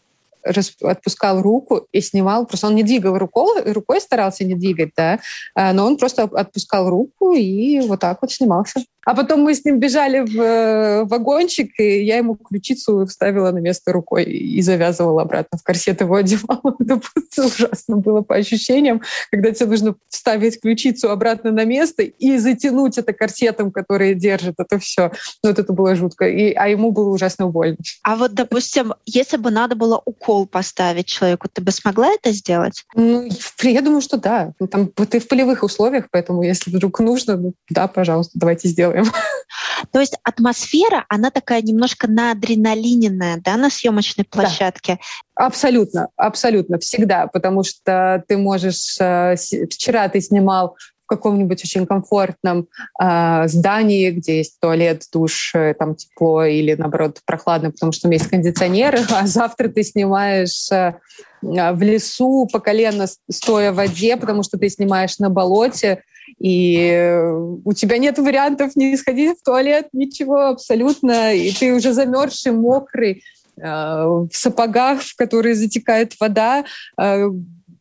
отпускал 0.82 1.42
руку 1.42 1.87
и 1.90 2.00
снимал. 2.00 2.46
Просто 2.46 2.68
он 2.68 2.75
не 2.75 2.82
двигал 2.82 3.18
рукой, 3.18 3.73
рукой 3.73 4.00
старался 4.00 4.44
не 4.44 4.54
двигать, 4.54 4.90
да, 4.96 5.18
а, 5.54 5.73
но 5.73 5.87
он 5.87 5.96
просто 5.96 6.25
отпускал 6.25 6.88
руку 6.88 7.32
и 7.34 7.80
вот 7.80 8.00
так 8.00 8.18
вот 8.20 8.30
снимался. 8.30 8.80
А 9.04 9.14
потом 9.14 9.40
мы 9.40 9.54
с 9.54 9.64
ним 9.64 9.78
бежали 9.78 10.20
в 10.20 10.40
э, 10.40 11.04
вагончик, 11.04 11.70
и 11.78 12.04
я 12.04 12.18
ему 12.18 12.37
ключицу 12.37 13.06
вставила 13.06 13.50
на 13.50 13.58
место 13.58 13.92
рукой 13.92 14.25
и 14.25 14.61
завязывала 14.62 15.23
обратно 15.23 15.58
в 15.58 15.62
корсет, 15.62 16.00
его 16.00 16.16
одевала. 16.16 16.76
Это 16.80 17.46
ужасно 17.46 17.96
было 17.96 18.23
по 18.23 18.37
ощущениям, 18.37 19.02
когда 19.30 19.50
тебе 19.50 19.70
нужно 19.70 19.94
вставить 20.08 20.61
ключицу 20.61 21.11
обратно 21.11 21.50
на 21.50 21.64
место 21.64 22.02
и 22.02 22.38
затянуть 22.38 22.99
это 22.99 23.12
корсетом, 23.12 23.70
который 23.70 24.14
держит 24.14 24.54
это 24.58 24.78
все. 24.78 25.12
Ну, 25.42 25.50
вот 25.50 25.58
это 25.58 25.73
было 25.73 25.94
жутко. 25.94 26.26
И, 26.26 26.52
а 26.52 26.68
ему 26.68 26.92
было 26.92 27.11
ужасно 27.11 27.46
больно. 27.46 27.76
А 28.02 28.16
вот, 28.16 28.34
допустим, 28.34 28.94
если 29.04 29.37
бы 29.37 29.50
надо 29.50 29.75
было 29.75 30.00
укол 30.04 30.46
поставить 30.46 31.06
человеку, 31.06 31.49
ты 31.52 31.62
бы 31.62 31.70
смогла 31.73 32.08
это 32.08 32.32
сделать? 32.32 32.84
Ну, 32.94 33.28
я 33.62 33.82
думаю, 33.82 34.00
что 34.00 34.16
да. 34.16 34.52
Там 34.70 34.88
ты 34.88 35.18
в 35.18 35.28
полевых 35.28 35.62
условиях, 35.62 36.06
поэтому 36.11 36.42
если 36.42 36.70
вдруг 36.70 37.00
нужно, 37.00 37.37
ну, 37.37 37.54
да, 37.68 37.88
пожалуйста, 37.88 38.38
давайте 38.38 38.68
сделаем. 38.68 38.93
То 39.92 40.00
есть 40.00 40.16
атмосфера, 40.22 41.04
она 41.08 41.30
такая 41.30 41.62
немножко 41.62 42.08
наадреналиненная, 42.08 43.40
да, 43.44 43.56
на 43.56 43.70
съемочной 43.70 44.24
площадке? 44.24 44.98
Да. 45.36 45.46
Абсолютно, 45.46 46.08
абсолютно, 46.16 46.78
всегда, 46.78 47.26
потому 47.26 47.64
что 47.64 48.24
ты 48.28 48.36
можешь... 48.36 48.96
Э, 49.00 49.34
вчера 49.70 50.08
ты 50.08 50.20
снимал 50.20 50.76
в 51.04 51.06
каком-нибудь 51.06 51.62
очень 51.62 51.86
комфортном 51.86 52.66
э, 53.00 53.46
здании, 53.46 54.10
где 54.10 54.38
есть 54.38 54.58
туалет, 54.58 55.02
душ, 55.12 55.52
э, 55.54 55.74
там 55.74 55.94
тепло 55.96 56.44
или 56.44 56.74
наоборот 56.74 57.18
прохладно, 57.26 57.70
потому 57.70 57.92
что 57.92 58.08
есть 58.08 58.28
кондиционеры, 58.28 59.00
а 59.10 59.26
завтра 59.26 59.68
ты 59.68 59.82
снимаешь 59.82 60.70
э, 60.72 60.94
в 61.42 61.82
лесу 61.82 62.48
по 62.50 62.58
колено 62.58 63.06
стоя 63.30 63.72
в 63.72 63.76
воде, 63.76 64.16
потому 64.16 64.42
что 64.42 64.58
ты 64.58 64.70
снимаешь 64.70 65.18
на 65.18 65.28
болоте, 65.28 66.02
и 66.38 67.20
у 67.64 67.72
тебя 67.72 67.98
нет 67.98 68.18
вариантов 68.18 68.76
не 68.76 68.96
сходить 68.96 69.38
в 69.38 69.42
туалет, 69.42 69.88
ничего 69.92 70.46
абсолютно, 70.46 71.34
и 71.34 71.52
ты 71.52 71.72
уже 71.74 71.92
замерзший, 71.92 72.52
мокрый, 72.52 73.22
э, 73.56 73.62
в 73.62 74.30
сапогах, 74.32 75.02
в 75.02 75.16
которые 75.16 75.54
затекает 75.54 76.14
вода, 76.20 76.64
э, 77.00 77.28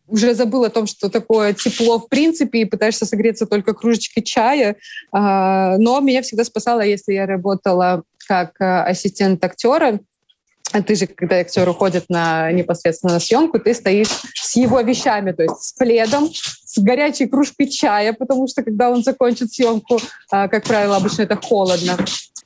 уже 0.07 0.35
забыл 0.35 0.63
о 0.63 0.69
том, 0.69 0.85
что 0.85 1.09
такое 1.09 1.53
тепло 1.53 1.97
в 1.99 2.07
принципе, 2.07 2.59
и 2.59 2.65
пытаешься 2.65 3.05
согреться 3.05 3.45
только 3.45 3.73
кружечкой 3.73 4.23
чая. 4.23 4.75
А, 5.11 5.77
но 5.77 5.99
меня 6.01 6.21
всегда 6.21 6.43
спасало, 6.43 6.81
если 6.81 7.13
я 7.13 7.25
работала 7.25 8.03
как 8.27 8.59
э, 8.59 8.83
ассистент 8.83 9.43
актера, 9.43 9.99
а 10.71 10.81
ты 10.81 10.95
же, 10.95 11.07
когда 11.07 11.37
актер 11.37 11.67
уходит 11.69 12.05
на, 12.09 12.51
непосредственно 12.51 13.13
на 13.13 13.19
съемку, 13.19 13.59
ты 13.59 13.73
стоишь 13.73 14.09
с 14.33 14.55
его 14.55 14.81
вещами, 14.81 15.31
то 15.31 15.43
есть 15.43 15.61
с 15.61 15.73
пледом, 15.73 16.29
с 16.73 16.81
горячей 16.81 17.27
кружкой 17.27 17.67
чая, 17.67 18.13
потому 18.13 18.47
что 18.47 18.63
когда 18.63 18.89
он 18.89 19.03
закончит 19.03 19.53
съемку, 19.53 19.99
а, 20.31 20.47
как 20.47 20.63
правило, 20.63 20.95
обычно 20.95 21.23
это 21.23 21.35
холодно, 21.35 21.97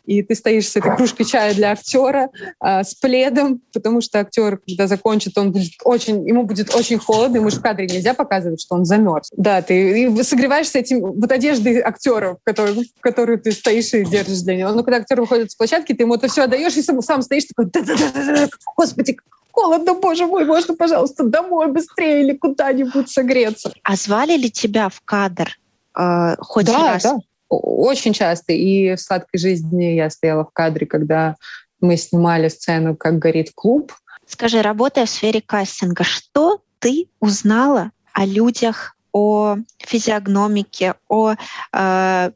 и 0.05 0.21
ты 0.21 0.35
стоишь 0.35 0.69
с 0.69 0.75
этой 0.75 0.95
кружкой 0.95 1.25
чая 1.25 1.53
для 1.53 1.71
актера, 1.71 2.29
а, 2.59 2.83
с 2.83 2.93
пледом, 2.95 3.61
потому 3.73 4.01
что 4.01 4.19
актер, 4.19 4.57
когда 4.65 4.87
закончит, 4.87 5.37
он 5.37 5.51
будет 5.51 5.73
очень, 5.83 6.27
ему 6.27 6.43
будет 6.43 6.73
очень 6.73 6.97
холодно, 6.97 7.37
ему 7.37 7.49
же 7.49 7.57
в 7.57 7.61
кадре 7.61 7.87
нельзя 7.87 8.13
показывать, 8.13 8.61
что 8.61 8.75
он 8.75 8.85
замерз. 8.85 9.29
Да, 9.35 9.61
ты 9.61 10.23
согреваешься 10.23 10.79
этим 10.79 11.01
вот 11.01 11.31
одеждой 11.31 11.79
актера, 11.81 12.37
которую, 12.43 12.85
которую 13.01 13.39
ты 13.39 13.51
стоишь 13.51 13.93
и 13.93 14.05
держишь 14.05 14.41
для 14.41 14.55
него. 14.55 14.71
Но 14.71 14.83
когда 14.83 14.97
актер 14.97 15.19
выходит 15.19 15.51
с 15.51 15.55
площадки, 15.55 15.93
ты 15.93 16.03
ему 16.03 16.15
это 16.15 16.27
все 16.27 16.43
отдаешь, 16.43 16.75
и 16.75 16.81
сам, 16.81 17.01
сам 17.01 17.21
стоишь 17.21 17.45
такой, 17.45 17.69
да-да-да, 17.71 18.49
господи, 18.75 19.17
холодно, 19.57 19.95
боже 19.95 20.27
мой, 20.27 20.45
можно, 20.45 20.75
пожалуйста, 20.75 21.23
домой 21.23 21.71
быстрее 21.71 22.21
или 22.21 22.37
куда-нибудь 22.37 23.09
согреться. 23.09 23.73
А 23.83 23.95
звали 23.95 24.37
ли 24.37 24.51
тебя 24.51 24.89
в 24.89 25.01
кадр 25.01 25.57
э, 25.97 26.35
хоть 26.39 26.67
да, 26.67 26.93
раз? 26.93 27.03
Да, 27.03 27.17
очень 27.49 28.13
часто. 28.13 28.53
И 28.53 28.95
в 28.95 29.01
«Сладкой 29.01 29.39
жизни» 29.39 29.95
я 29.95 30.11
стояла 30.11 30.45
в 30.45 30.51
кадре, 30.53 30.85
когда 30.85 31.35
мы 31.81 31.97
снимали 31.97 32.49
сцену 32.49 32.95
«Как 32.95 33.17
горит 33.17 33.51
клуб». 33.55 33.93
Скажи, 34.27 34.61
работая 34.61 35.05
в 35.05 35.09
сфере 35.09 35.41
кастинга, 35.41 36.03
что 36.03 36.61
ты 36.79 37.07
узнала 37.19 37.91
о 38.13 38.25
людях, 38.25 38.95
о 39.11 39.57
физиогномике, 39.79 40.93
о 41.07 41.33
э, 41.73 42.31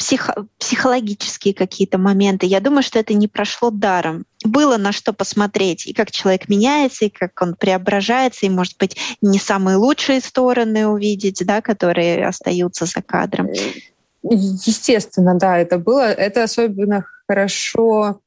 психо 0.00 0.46
психологические 0.58 1.52
какие-то 1.52 1.98
моменты. 1.98 2.46
Я 2.46 2.60
думаю, 2.60 2.82
что 2.82 2.98
это 2.98 3.12
не 3.12 3.28
прошло 3.28 3.70
даром. 3.70 4.24
Было 4.42 4.78
на 4.78 4.92
что 4.92 5.12
посмотреть, 5.12 5.86
и 5.86 5.92
как 5.92 6.10
человек 6.10 6.48
меняется, 6.48 7.04
и 7.04 7.10
как 7.10 7.40
он 7.42 7.54
преображается, 7.54 8.46
и, 8.46 8.48
может 8.48 8.78
быть, 8.78 8.96
не 9.20 9.38
самые 9.38 9.76
лучшие 9.76 10.22
стороны 10.22 10.86
увидеть, 10.86 11.44
да, 11.44 11.60
которые 11.60 12.26
остаются 12.26 12.86
за 12.86 13.02
кадром. 13.02 13.50
Естественно, 14.22 15.34
да, 15.38 15.58
это 15.58 15.76
было. 15.76 16.10
Это 16.10 16.44
особенно 16.44 17.04
хорошо 17.28 18.20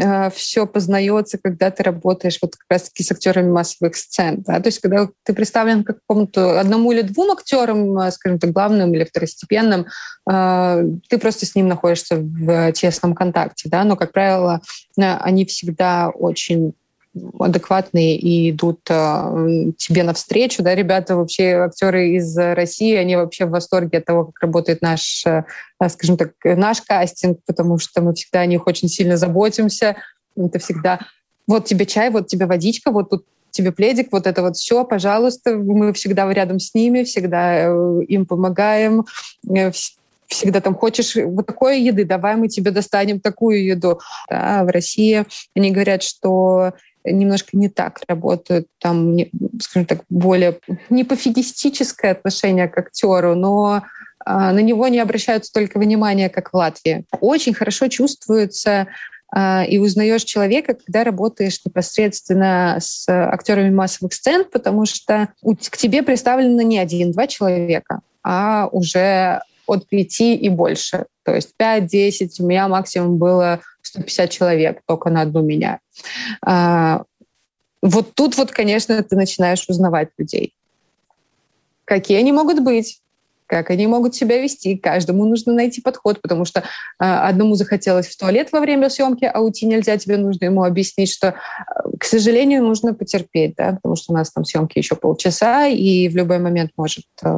э, 0.00 0.30
все 0.30 0.66
познается, 0.66 1.38
когда 1.42 1.70
ты 1.70 1.82
работаешь 1.82 2.38
вот 2.40 2.56
как 2.56 2.66
раз-таки 2.68 3.02
с 3.02 3.12
актерами 3.12 3.50
массовых 3.50 3.96
сцен. 3.96 4.42
Да? 4.46 4.60
То 4.60 4.68
есть 4.68 4.80
когда 4.80 5.08
ты 5.24 5.32
представлен 5.32 5.84
к 5.84 5.88
какому-то 5.88 6.58
одному 6.58 6.92
или 6.92 7.02
двум 7.02 7.30
актерам, 7.32 7.98
э, 7.98 8.10
скажем 8.10 8.38
так, 8.38 8.50
главным 8.50 8.94
или 8.94 9.04
второстепенным, 9.04 9.86
э, 10.30 10.84
ты 11.08 11.18
просто 11.18 11.46
с 11.46 11.54
ним 11.54 11.68
находишься 11.68 12.16
в 12.16 12.72
тесном 12.72 13.14
контакте. 13.14 13.68
Да? 13.68 13.84
Но, 13.84 13.96
как 13.96 14.12
правило, 14.12 14.60
они 14.96 15.44
всегда 15.44 16.10
очень 16.10 16.74
адекватные 17.38 18.16
и 18.16 18.50
идут 18.50 18.80
э, 18.88 19.72
тебе 19.76 20.02
навстречу. 20.02 20.62
Да, 20.62 20.74
ребята 20.74 21.16
вообще, 21.16 21.54
актеры 21.54 22.10
из 22.10 22.36
России, 22.36 22.94
они 22.96 23.16
вообще 23.16 23.46
в 23.46 23.50
восторге 23.50 23.98
от 23.98 24.04
того, 24.04 24.26
как 24.26 24.42
работает 24.42 24.82
наш, 24.82 25.24
э, 25.26 25.44
скажем 25.88 26.16
так, 26.16 26.32
наш 26.44 26.82
кастинг, 26.82 27.38
потому 27.46 27.78
что 27.78 28.02
мы 28.02 28.14
всегда 28.14 28.40
о 28.40 28.46
них 28.46 28.66
очень 28.66 28.88
сильно 28.88 29.16
заботимся. 29.16 29.96
Это 30.36 30.58
всегда 30.58 31.00
вот 31.46 31.64
тебе 31.66 31.86
чай, 31.86 32.10
вот 32.10 32.28
тебе 32.28 32.46
водичка, 32.46 32.90
вот 32.90 33.10
тут 33.10 33.24
тебе 33.50 33.72
пледик, 33.72 34.12
вот 34.12 34.26
это 34.26 34.42
вот 34.42 34.56
все, 34.56 34.84
пожалуйста. 34.84 35.56
Мы 35.56 35.92
всегда 35.92 36.32
рядом 36.32 36.60
с 36.60 36.74
ними, 36.74 37.02
всегда 37.02 37.66
э, 37.66 38.02
им 38.08 38.26
помогаем, 38.26 39.04
э, 39.48 39.72
всегда 40.30 40.60
там 40.60 40.74
хочешь 40.74 41.16
вот 41.16 41.46
такой 41.46 41.82
еды, 41.82 42.04
давай 42.04 42.36
мы 42.36 42.48
тебе 42.48 42.70
достанем 42.70 43.20
такую 43.20 43.64
еду. 43.64 44.00
Да, 44.28 44.64
в 44.64 44.68
России 44.68 45.24
они 45.56 45.72
говорят, 45.72 46.02
что 46.02 46.72
немножко 47.04 47.56
не 47.56 47.68
так 47.68 48.00
работают, 48.08 48.66
там, 48.78 49.16
скажем 49.60 49.86
так, 49.86 50.00
более 50.08 50.58
не 50.88 51.04
пофигистическое 51.04 52.12
отношение 52.12 52.68
к 52.68 52.78
актеру, 52.78 53.34
но 53.34 53.82
а, 54.24 54.52
на 54.52 54.60
него 54.60 54.88
не 54.88 54.98
обращают 54.98 55.46
столько 55.46 55.78
внимания, 55.78 56.28
как 56.28 56.52
в 56.52 56.56
Латвии. 56.56 57.04
Очень 57.20 57.54
хорошо 57.54 57.88
чувствуется 57.88 58.88
а, 59.32 59.64
и 59.64 59.78
узнаешь 59.78 60.24
человека, 60.24 60.74
когда 60.74 61.04
работаешь 61.04 61.60
непосредственно 61.64 62.76
с 62.80 63.08
актерами 63.08 63.70
массовых 63.70 64.12
сцен, 64.12 64.44
потому 64.50 64.86
что 64.86 65.28
к 65.42 65.76
тебе 65.76 66.02
представлено 66.02 66.62
не 66.62 66.78
один-два 66.78 67.26
человека, 67.26 68.00
а 68.22 68.68
уже 68.72 69.40
от 69.70 69.86
пяти 69.88 70.34
и 70.34 70.48
больше. 70.48 71.06
То 71.24 71.34
есть 71.34 71.54
5-10, 71.60 72.30
у 72.40 72.46
меня 72.46 72.68
максимум 72.68 73.16
было 73.18 73.60
150 73.82 74.30
человек 74.30 74.80
только 74.86 75.10
на 75.10 75.22
одну 75.22 75.42
меня. 75.42 75.80
А, 76.44 77.04
вот 77.82 78.14
тут 78.14 78.36
вот, 78.36 78.50
конечно, 78.50 79.02
ты 79.02 79.16
начинаешь 79.16 79.64
узнавать 79.68 80.08
людей. 80.18 80.54
Какие 81.84 82.18
они 82.18 82.32
могут 82.32 82.60
быть, 82.60 83.00
как 83.50 83.70
они 83.70 83.88
могут 83.88 84.14
себя 84.14 84.40
вести. 84.40 84.76
Каждому 84.76 85.24
нужно 85.24 85.52
найти 85.52 85.80
подход, 85.80 86.22
потому 86.22 86.44
что 86.44 86.60
э, 86.60 86.62
одному 87.00 87.56
захотелось 87.56 88.06
в 88.06 88.16
туалет 88.16 88.52
во 88.52 88.60
время 88.60 88.88
съемки, 88.88 89.24
а 89.24 89.40
уйти 89.40 89.66
нельзя, 89.66 89.98
тебе 89.98 90.18
нужно 90.18 90.44
ему 90.44 90.62
объяснить, 90.62 91.10
что, 91.12 91.34
к 91.98 92.04
сожалению, 92.04 92.62
нужно 92.62 92.94
потерпеть, 92.94 93.54
да, 93.56 93.72
потому 93.72 93.96
что 93.96 94.12
у 94.12 94.16
нас 94.16 94.30
там 94.30 94.44
съемки 94.44 94.78
еще 94.78 94.94
полчаса, 94.94 95.66
и 95.66 96.08
в 96.08 96.14
любой 96.14 96.38
момент 96.38 96.70
может 96.76 97.06
э, 97.24 97.28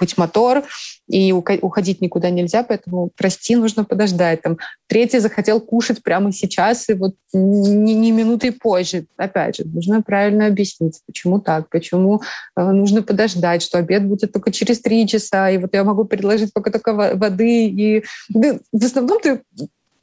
быть 0.00 0.16
мотор, 0.18 0.64
и 1.08 1.32
уходить 1.32 2.00
никуда 2.00 2.30
нельзя, 2.30 2.62
поэтому 2.62 3.10
прости, 3.16 3.54
нужно 3.54 3.84
подождать. 3.84 4.42
Там, 4.42 4.58
третий 4.86 5.18
захотел 5.18 5.60
кушать 5.60 6.02
прямо 6.02 6.32
сейчас, 6.32 6.88
и 6.88 6.94
вот 6.94 7.14
не, 7.32 7.94
не 7.94 8.10
минутой 8.10 8.52
позже. 8.52 9.06
Опять 9.16 9.56
же, 9.56 9.64
нужно 9.64 10.02
правильно 10.02 10.46
объяснить, 10.46 11.00
почему 11.06 11.40
так, 11.40 11.68
почему 11.68 12.22
э, 12.56 12.62
нужно 12.62 13.02
подождать, 13.02 13.62
что 13.62 13.78
обед 13.78 14.06
будет 14.06 14.32
только 14.32 14.50
через 14.50 14.80
три 14.80 15.06
часа, 15.06 15.50
и 15.50 15.58
вот 15.58 15.74
я 15.74 15.84
могу 15.84 16.04
предложить 16.04 16.52
пока 16.52 16.70
только 16.70 16.92
воды. 16.92 17.66
И 17.66 18.04
ну, 18.28 18.60
в 18.72 18.84
основном 18.84 19.20
ты 19.20 19.42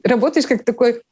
работаешь 0.04 0.46
как 0.46 0.64
такой 0.64 1.02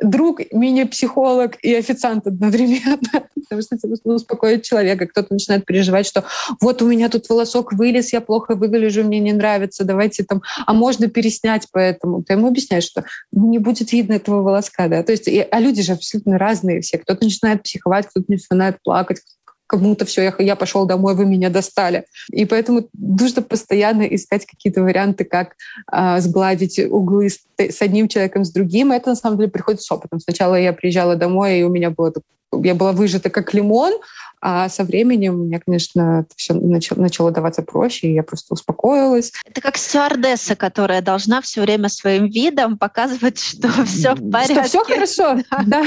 друг, 0.00 0.40
мини-психолог 0.52 1.56
и 1.62 1.74
официант 1.74 2.26
одновременно, 2.26 2.98
потому 3.34 3.62
что 3.62 3.76
это 3.76 3.88
успокоит 4.04 4.62
человека. 4.62 5.06
Кто-то 5.06 5.32
начинает 5.32 5.64
переживать, 5.64 6.06
что 6.06 6.24
вот 6.60 6.82
у 6.82 6.88
меня 6.88 7.08
тут 7.08 7.28
волосок 7.28 7.72
вылез, 7.72 8.12
я 8.12 8.20
плохо 8.20 8.54
выгляжу, 8.54 9.04
мне 9.04 9.20
не 9.20 9.32
нравится, 9.32 9.84
давайте 9.84 10.24
там, 10.24 10.42
а 10.66 10.72
можно 10.74 11.08
переснять 11.08 11.66
поэтому. 11.72 12.22
Ты 12.22 12.34
ему 12.34 12.48
объясняешь, 12.48 12.84
что 12.84 13.04
ну, 13.32 13.48
не 13.48 13.58
будет 13.58 13.92
видно 13.92 14.14
этого 14.14 14.42
волоска, 14.42 14.88
да. 14.88 15.02
То 15.02 15.12
есть, 15.12 15.28
и, 15.28 15.40
а 15.40 15.60
люди 15.60 15.82
же 15.82 15.92
абсолютно 15.92 16.38
разные 16.38 16.80
все. 16.80 16.98
Кто-то 16.98 17.24
начинает 17.24 17.62
психовать, 17.62 18.06
кто-то 18.06 18.26
начинает 18.28 18.82
плакать, 18.82 19.20
кому-то 19.66 20.04
все, 20.04 20.22
я, 20.22 20.34
я 20.38 20.56
пошел 20.56 20.86
домой, 20.86 21.14
вы 21.14 21.26
меня 21.26 21.50
достали. 21.50 22.04
И 22.30 22.44
поэтому 22.44 22.88
нужно 22.92 23.42
постоянно 23.42 24.02
искать 24.02 24.46
какие-то 24.46 24.82
варианты, 24.82 25.24
как 25.24 25.54
э, 25.92 26.20
сгладить 26.20 26.78
углы 26.78 27.30
с, 27.30 27.40
с 27.58 27.82
одним 27.82 28.08
человеком, 28.08 28.44
с 28.44 28.52
другим. 28.52 28.92
Это 28.92 29.10
на 29.10 29.16
самом 29.16 29.38
деле 29.38 29.50
приходит 29.50 29.82
с 29.82 29.90
опытом. 29.90 30.20
Сначала 30.20 30.54
я 30.54 30.72
приезжала 30.72 31.16
домой, 31.16 31.60
и 31.60 31.62
у 31.62 31.68
меня 31.68 31.90
было 31.90 32.12
я 32.52 32.74
была 32.74 32.92
выжата 32.92 33.28
как 33.28 33.52
лимон, 33.54 33.92
а 34.40 34.68
со 34.68 34.84
временем 34.84 35.46
мне, 35.46 35.58
конечно, 35.58 36.20
это 36.20 36.34
все 36.36 36.54
начало, 36.54 37.00
начало 37.00 37.30
даваться 37.30 37.62
проще, 37.62 38.08
и 38.08 38.14
я 38.14 38.22
просто 38.22 38.54
успокоилась. 38.54 39.32
Это 39.44 39.60
как 39.60 39.76
стюардесса, 39.76 40.54
которая 40.54 41.02
должна 41.02 41.40
все 41.40 41.62
время 41.62 41.88
своим 41.88 42.26
видом 42.26 42.78
показывать, 42.78 43.38
что 43.40 43.68
все 43.84 44.14
в 44.14 44.30
порядке. 44.30 44.54
Что 44.54 44.84
все 44.84 44.84
хорошо, 44.84 45.38
да. 45.66 45.84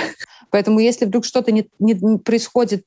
Поэтому 0.50 0.80
если 0.80 1.06
вдруг 1.06 1.26
что-то 1.26 1.52
не, 1.52 1.70
не 1.80 2.18
происходит 2.18 2.84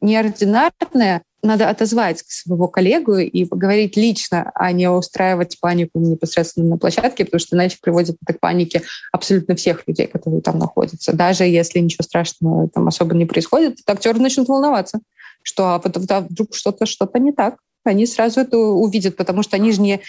неординарное, 0.00 1.22
надо 1.42 1.70
отозвать 1.70 2.22
своего 2.26 2.68
коллегу 2.68 3.16
и 3.16 3.44
поговорить 3.44 3.96
лично, 3.96 4.50
а 4.54 4.72
не 4.72 4.90
устраивать 4.90 5.58
панику 5.58 5.98
непосредственно 5.98 6.68
на 6.68 6.76
площадке, 6.76 7.24
потому 7.24 7.40
что 7.40 7.56
иначе 7.56 7.78
приводит 7.80 8.16
это 8.22 8.34
к 8.34 8.40
панике 8.40 8.82
абсолютно 9.10 9.54
всех 9.54 9.86
людей, 9.86 10.06
которые 10.06 10.42
там 10.42 10.58
находятся. 10.58 11.14
Даже 11.14 11.44
если 11.44 11.78
ничего 11.78 12.04
страшного 12.04 12.68
там 12.68 12.88
особо 12.88 13.14
не 13.14 13.24
происходит, 13.24 13.78
актеры 13.86 14.20
начнут 14.20 14.48
волноваться, 14.48 15.00
что 15.42 15.74
а 15.74 16.20
вдруг 16.20 16.54
что-то 16.54 16.84
что-то 16.84 17.18
не 17.18 17.32
так. 17.32 17.56
Они 17.84 18.04
сразу 18.06 18.40
это 18.40 18.58
увидят, 18.58 19.16
потому 19.16 19.42
что 19.42 19.56
они 19.56 19.72
же 19.72 19.80
не, 19.80 20.00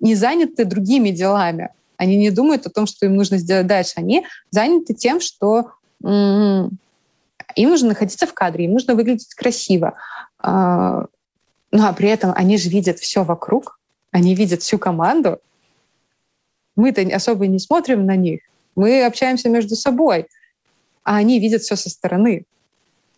не 0.00 0.14
заняты 0.14 0.64
другими 0.64 1.10
делами. 1.10 1.68
Они 1.98 2.16
не 2.16 2.30
думают 2.30 2.66
о 2.66 2.70
том, 2.70 2.86
что 2.86 3.04
им 3.04 3.16
нужно 3.16 3.36
сделать 3.36 3.66
дальше. 3.66 3.92
Они 3.96 4.24
заняты 4.50 4.94
тем, 4.94 5.20
что 5.20 5.72
им 7.56 7.70
нужно 7.70 7.88
находиться 7.88 8.26
в 8.26 8.34
кадре, 8.34 8.64
им 8.64 8.72
нужно 8.72 8.94
выглядеть 8.94 9.34
красиво. 9.34 9.94
А, 10.38 11.06
ну 11.70 11.84
а 11.84 11.92
при 11.92 12.08
этом 12.08 12.32
они 12.34 12.56
же 12.56 12.68
видят 12.68 12.98
все 12.98 13.24
вокруг, 13.24 13.78
они 14.10 14.34
видят 14.34 14.62
всю 14.62 14.78
команду. 14.78 15.38
Мы-то 16.76 17.02
особо 17.14 17.46
не 17.46 17.58
смотрим 17.58 18.06
на 18.06 18.16
них, 18.16 18.40
мы 18.76 19.04
общаемся 19.04 19.48
между 19.48 19.76
собой, 19.76 20.26
а 21.04 21.16
они 21.16 21.38
видят 21.40 21.62
все 21.62 21.76
со 21.76 21.90
стороны. 21.90 22.44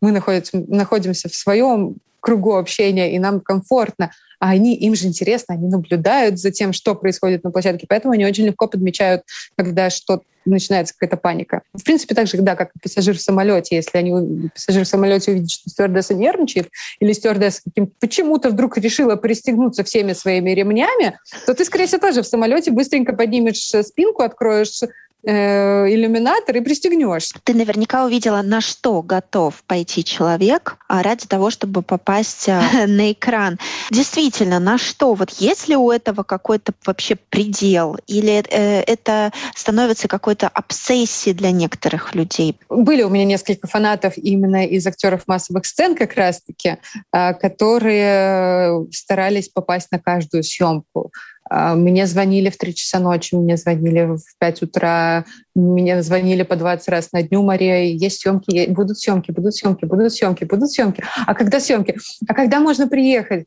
Мы 0.01 0.11
находимся, 0.11 0.65
находимся 0.69 1.29
в 1.29 1.35
своем 1.35 1.97
кругу 2.23 2.55
общения, 2.57 3.15
и 3.15 3.19
нам 3.19 3.41
комфортно 3.41 4.13
а 4.43 4.51
они, 4.51 4.75
им 4.75 4.97
же 4.97 5.07
интересно, 5.07 5.55
они 5.55 5.69
наблюдают 5.69 6.37
за 6.37 6.51
тем, 6.51 6.73
что 6.73 6.97
происходит 6.97 7.45
на 7.45 7.53
площадке, 7.53 7.87
поэтому 7.89 8.13
они 8.13 8.27
очень 8.27 8.45
легко 8.45 8.67
подмечают, 8.67 9.23
когда 9.57 9.89
что 9.89 10.23
начинается 10.45 10.95
какая-то 10.99 11.17
паника. 11.17 11.63
В 11.73 11.85
принципе, 11.85 12.17
так 12.17 12.27
же, 12.27 12.39
да, 12.39 12.57
как 12.57 12.73
пассажир 12.83 13.17
в 13.17 13.21
самолете. 13.21 13.77
Если 13.77 13.97
они, 13.97 14.49
пассажир 14.49 14.85
в 14.85 14.89
самолете 14.89 15.31
увидит, 15.31 15.53
что 15.53 15.71
стюардесса 15.71 16.15
нервничает, 16.15 16.71
или 16.99 17.13
стюардесса 17.13 17.63
почему-то 18.01 18.51
вдруг 18.51 18.77
решила 18.79 19.15
пристегнуться 19.15 19.85
всеми 19.85 20.13
своими 20.13 20.51
ремнями, 20.51 21.17
то 21.47 21.55
ты, 21.55 21.65
скорее 21.65 21.87
всего, 21.87 22.01
тоже 22.01 22.23
в 22.23 22.27
самолете 22.27 22.73
быстренько 22.73 23.13
поднимешь 23.13 23.73
спинку, 23.87 24.23
откроешь 24.23 24.81
э, 25.25 25.89
иллюминатор 25.89 26.57
и 26.57 26.61
пристегнешь. 26.61 27.31
Ты 27.45 27.55
наверняка 27.55 28.05
увидела, 28.05 28.43
на 28.43 28.61
что 28.61 29.03
готов 29.03 29.63
пойти 29.65 30.05
человек 30.05 30.77
а, 30.89 31.03
ради 31.03 31.27
того, 31.27 31.51
чтобы 31.51 31.83
попасть 31.83 32.49
а, 32.49 32.63
на 32.87 33.13
экран. 33.13 33.59
Действительно, 33.91 34.59
на 34.59 34.79
что? 34.79 35.15
Вот 35.15 35.31
есть 35.31 35.69
ли 35.69 35.77
у 35.77 35.91
этого 35.91 36.23
какой-то 36.23 36.73
вообще 36.85 37.17
предел? 37.17 37.97
Или 38.07 38.45
э, 38.49 38.83
это 38.83 39.33
становится 39.55 40.09
какой-то 40.09 40.49
обсессией 40.49 41.35
для 41.35 41.51
некоторых 41.51 42.15
людей? 42.15 42.59
Были 42.69 43.03
у 43.03 43.09
меня 43.09 43.25
несколько 43.25 43.67
фанатов 43.67 44.17
именно 44.17 44.67
из 44.67 44.87
актеров 44.87 45.27
массовых 45.27 45.67
сцен 45.67 45.95
как 45.95 46.15
раз-таки, 46.15 46.79
а, 47.11 47.35
которые 47.35 48.87
старались 48.93 49.49
попасть 49.49 49.91
на 49.93 49.99
каждую 49.99 50.43
съемку. 50.43 51.13
А, 51.55 51.75
мне 51.75 52.07
звонили 52.07 52.49
в 52.49 52.57
3 52.57 52.75
часа 52.75 52.99
ночи, 52.99 53.35
мне 53.35 53.59
звонили 53.59 54.17
в 54.17 54.39
5 54.39 54.63
утра, 54.63 55.27
мне 55.55 56.03
звонили 56.03 56.45
по 56.45 56.57
20 56.57 56.89
раз 56.89 57.13
на 57.13 57.23
дню, 57.23 57.43
Мария, 57.43 57.83
есть 57.83 58.23
съемки, 58.23 58.71
будут 58.71 58.99
съемки, 58.99 59.33
будут 59.33 59.55
съемки, 59.55 59.85
будут 59.85 60.15
съемки, 60.15 60.45
будут 60.45 60.71
съемки. 60.71 61.05
А 61.27 61.35
когда 61.35 61.61
съемки? 61.61 61.99
А 62.27 62.33
когда 62.33 62.59
можно 62.59 62.89
приехать? 62.89 63.45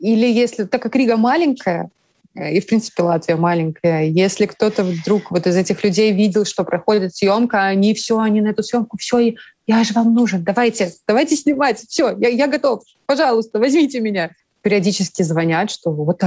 Или 0.00 0.26
если, 0.26 0.64
так 0.64 0.82
как 0.82 0.96
Рига 0.96 1.16
маленькая, 1.16 1.90
э, 2.34 2.54
и, 2.54 2.60
в 2.60 2.66
принципе, 2.66 3.04
Латвия 3.04 3.36
маленькая. 3.36 4.06
Если 4.06 4.46
кто-то 4.46 4.82
вдруг 4.82 5.30
вот 5.30 5.46
из 5.46 5.54
этих 5.54 5.84
людей 5.84 6.10
видел, 6.10 6.44
что 6.44 6.64
проходит 6.64 7.14
съемка, 7.14 7.66
они 7.66 7.94
все, 7.94 8.18
они 8.18 8.40
на 8.40 8.48
эту 8.48 8.64
съемку, 8.64 8.96
все, 8.98 9.36
я 9.68 9.84
же 9.84 9.94
вам 9.94 10.12
нужен, 10.12 10.42
давайте, 10.42 10.92
давайте 11.06 11.36
снимать, 11.36 11.78
все, 11.78 12.16
я, 12.18 12.30
я 12.30 12.48
готов, 12.48 12.82
пожалуйста, 13.06 13.60
возьмите 13.60 14.00
меня. 14.00 14.32
Периодически 14.62 15.22
звонят, 15.22 15.70
что 15.70 15.92
вот 15.92 16.20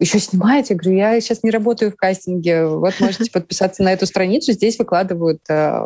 еще 0.00 0.18
снимаете? 0.18 0.74
Я 0.74 0.78
говорю, 0.78 0.96
я 0.96 1.20
сейчас 1.20 1.42
не 1.42 1.50
работаю 1.50 1.92
в 1.92 1.96
кастинге. 1.96 2.66
Вот 2.66 2.94
можете 3.00 3.30
подписаться 3.30 3.82
на 3.82 3.92
эту 3.92 4.06
страницу. 4.06 4.52
Здесь 4.52 4.78
выкладывают, 4.78 5.40
э, 5.48 5.80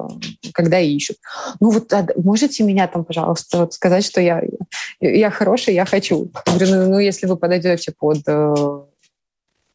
когда 0.52 0.80
ищут. 0.80 1.18
Ну 1.60 1.70
вот 1.70 1.92
а, 1.92 2.06
можете 2.16 2.64
меня 2.64 2.86
там, 2.88 3.04
пожалуйста, 3.04 3.68
сказать, 3.70 4.04
что 4.04 4.20
я, 4.20 4.42
я 5.00 5.30
хорошая, 5.30 5.74
я 5.74 5.84
хочу. 5.84 6.30
Я 6.46 6.52
говорю, 6.54 6.74
ну, 6.74 6.90
ну 6.90 6.98
если 6.98 7.26
вы 7.26 7.36
подойдете 7.36 7.92
под 7.92 8.22
э, 8.26 8.54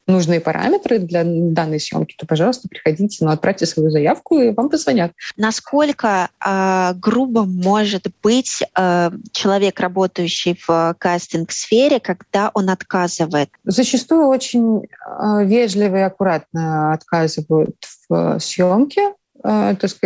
нужные 0.06 0.40
параметры 0.40 0.98
для 0.98 1.22
данной 1.24 1.80
съемки, 1.80 2.14
то, 2.18 2.26
пожалуйста, 2.26 2.68
приходите, 2.68 3.24
но 3.24 3.30
отправьте 3.30 3.66
свою 3.66 3.90
заявку, 3.90 4.38
и 4.38 4.50
вам 4.50 4.68
позвонят. 4.68 5.12
Насколько 5.36 6.28
э, 6.44 6.92
грубо 6.94 7.44
может 7.44 8.06
быть 8.22 8.62
э, 8.76 9.10
человек, 9.32 9.80
работающий 9.80 10.58
в 10.66 10.94
кастинг-сфере, 10.98 12.00
когда 12.00 12.50
он 12.54 12.68
отказывает? 12.70 13.48
Зачастую 13.64 14.28
очень 14.28 14.82
э, 14.82 15.44
вежливо 15.44 15.96
и 15.96 16.00
аккуратно 16.00 16.92
отказывают 16.92 17.76
в 18.08 18.38
съемке. 18.40 19.14
Э, 19.42 19.74
то 19.78 19.84
есть, 19.84 19.98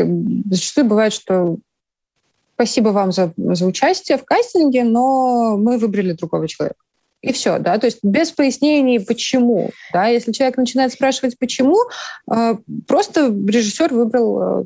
зачастую 0.50 0.86
бывает, 0.86 1.12
что 1.12 1.56
спасибо 2.54 2.90
вам 2.90 3.12
за, 3.12 3.32
за 3.36 3.66
участие 3.66 4.18
в 4.18 4.24
кастинге, 4.24 4.84
но 4.84 5.56
мы 5.56 5.78
выбрали 5.78 6.12
другого 6.12 6.46
человека 6.46 6.82
и 7.20 7.32
все, 7.32 7.58
да, 7.58 7.78
то 7.78 7.86
есть 7.86 7.98
без 8.02 8.30
пояснений, 8.30 9.00
почему, 9.00 9.70
да, 9.92 10.06
если 10.06 10.32
человек 10.32 10.56
начинает 10.56 10.92
спрашивать, 10.92 11.38
почему, 11.38 11.76
э, 12.32 12.56
просто 12.86 13.26
режиссер 13.26 13.92
выбрал 13.92 14.62
э, 14.62 14.64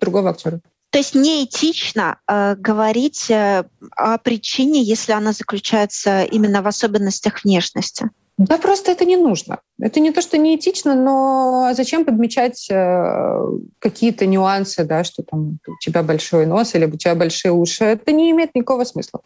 другого 0.00 0.30
актера. 0.30 0.60
То 0.90 0.98
есть 0.98 1.14
неэтично 1.14 2.18
э, 2.28 2.54
говорить 2.56 3.28
э, 3.30 3.64
о 3.96 4.18
причине, 4.18 4.82
если 4.82 5.12
она 5.12 5.32
заключается 5.32 6.22
именно 6.22 6.62
в 6.62 6.68
особенностях 6.68 7.42
внешности. 7.42 8.10
Да, 8.36 8.58
просто 8.58 8.92
это 8.92 9.04
не 9.04 9.16
нужно. 9.16 9.58
Это 9.80 10.00
не 10.00 10.12
то, 10.12 10.20
что 10.20 10.38
неэтично, 10.38 10.94
но 10.94 11.72
зачем 11.74 12.04
подмечать 12.04 12.68
э, 12.70 13.40
какие-то 13.78 14.26
нюансы, 14.26 14.84
да, 14.84 15.04
что 15.04 15.22
там 15.22 15.58
у 15.66 15.78
тебя 15.80 16.02
большой 16.02 16.46
нос 16.46 16.74
или 16.74 16.84
у 16.84 16.96
тебя 16.96 17.14
большие 17.14 17.52
уши. 17.52 17.84
Это 17.84 18.12
не 18.12 18.30
имеет 18.32 18.54
никакого 18.54 18.84
смысла. 18.84 19.20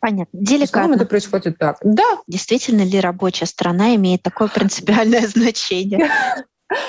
Понятно. 0.00 0.38
Деликатно. 0.40 0.94
это 0.94 1.06
происходит 1.06 1.58
так. 1.58 1.78
Да. 1.82 2.18
Действительно 2.26 2.82
ли 2.82 3.00
рабочая 3.00 3.46
страна 3.46 3.94
имеет 3.96 4.22
такое 4.22 4.48
принципиальное 4.48 5.26
значение? 5.26 6.08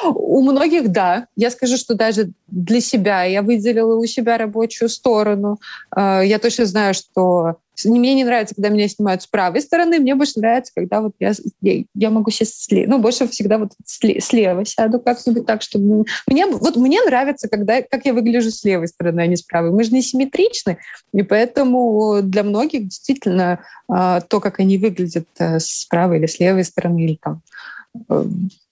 У 0.04 0.41
многих, 0.41 0.89
да. 0.89 1.28
Я 1.36 1.52
скажу, 1.52 1.78
что 1.78 1.95
даже 1.95 2.32
для 2.48 2.82
себя 2.82 3.24
я 3.24 3.41
выделила 3.41 3.95
у 3.95 4.06
себя 4.06 4.38
рабочую 4.38 4.89
сторону. 4.89 5.60
Э, 5.95 6.22
я 6.24 6.38
точно 6.38 6.65
знаю, 6.65 6.93
что 6.93 7.56
мне 7.85 8.15
не 8.15 8.23
нравится, 8.23 8.55
когда 8.55 8.69
меня 8.69 8.87
снимают 8.87 9.21
с 9.21 9.27
правой 9.27 9.61
стороны, 9.61 9.99
мне 9.99 10.15
больше 10.15 10.39
нравится, 10.39 10.71
когда 10.75 11.01
вот 11.01 11.13
я, 11.19 11.33
я, 11.61 12.09
могу 12.09 12.31
сесть 12.31 12.63
слева. 12.63 12.89
Ну, 12.89 12.99
больше 12.99 13.27
всегда 13.27 13.57
вот 13.57 13.73
слева 13.85 14.65
сяду 14.65 14.99
как-нибудь 14.99 15.45
так, 15.45 15.61
чтобы... 15.61 16.05
Мне, 16.27 16.45
вот 16.45 16.75
мне 16.75 17.01
нравится, 17.03 17.47
когда, 17.47 17.81
как 17.81 18.05
я 18.05 18.13
выгляжу 18.13 18.51
с 18.51 18.63
левой 18.63 18.87
стороны, 18.87 19.21
а 19.21 19.27
не 19.27 19.35
с 19.35 19.41
правой. 19.41 19.71
Мы 19.71 19.83
же 19.83 19.91
не 19.91 20.01
симметричны, 20.01 20.77
и 21.13 21.21
поэтому 21.23 22.21
для 22.21 22.43
многих 22.43 22.87
действительно 22.87 23.59
э, 23.91 24.21
то, 24.27 24.39
как 24.39 24.59
они 24.59 24.77
выглядят 24.77 25.27
э, 25.37 25.59
с 25.59 25.85
правой 25.89 26.19
или 26.19 26.25
с 26.25 26.39
левой 26.39 26.63
стороны, 26.63 27.03
или 27.03 27.19
там 27.21 27.41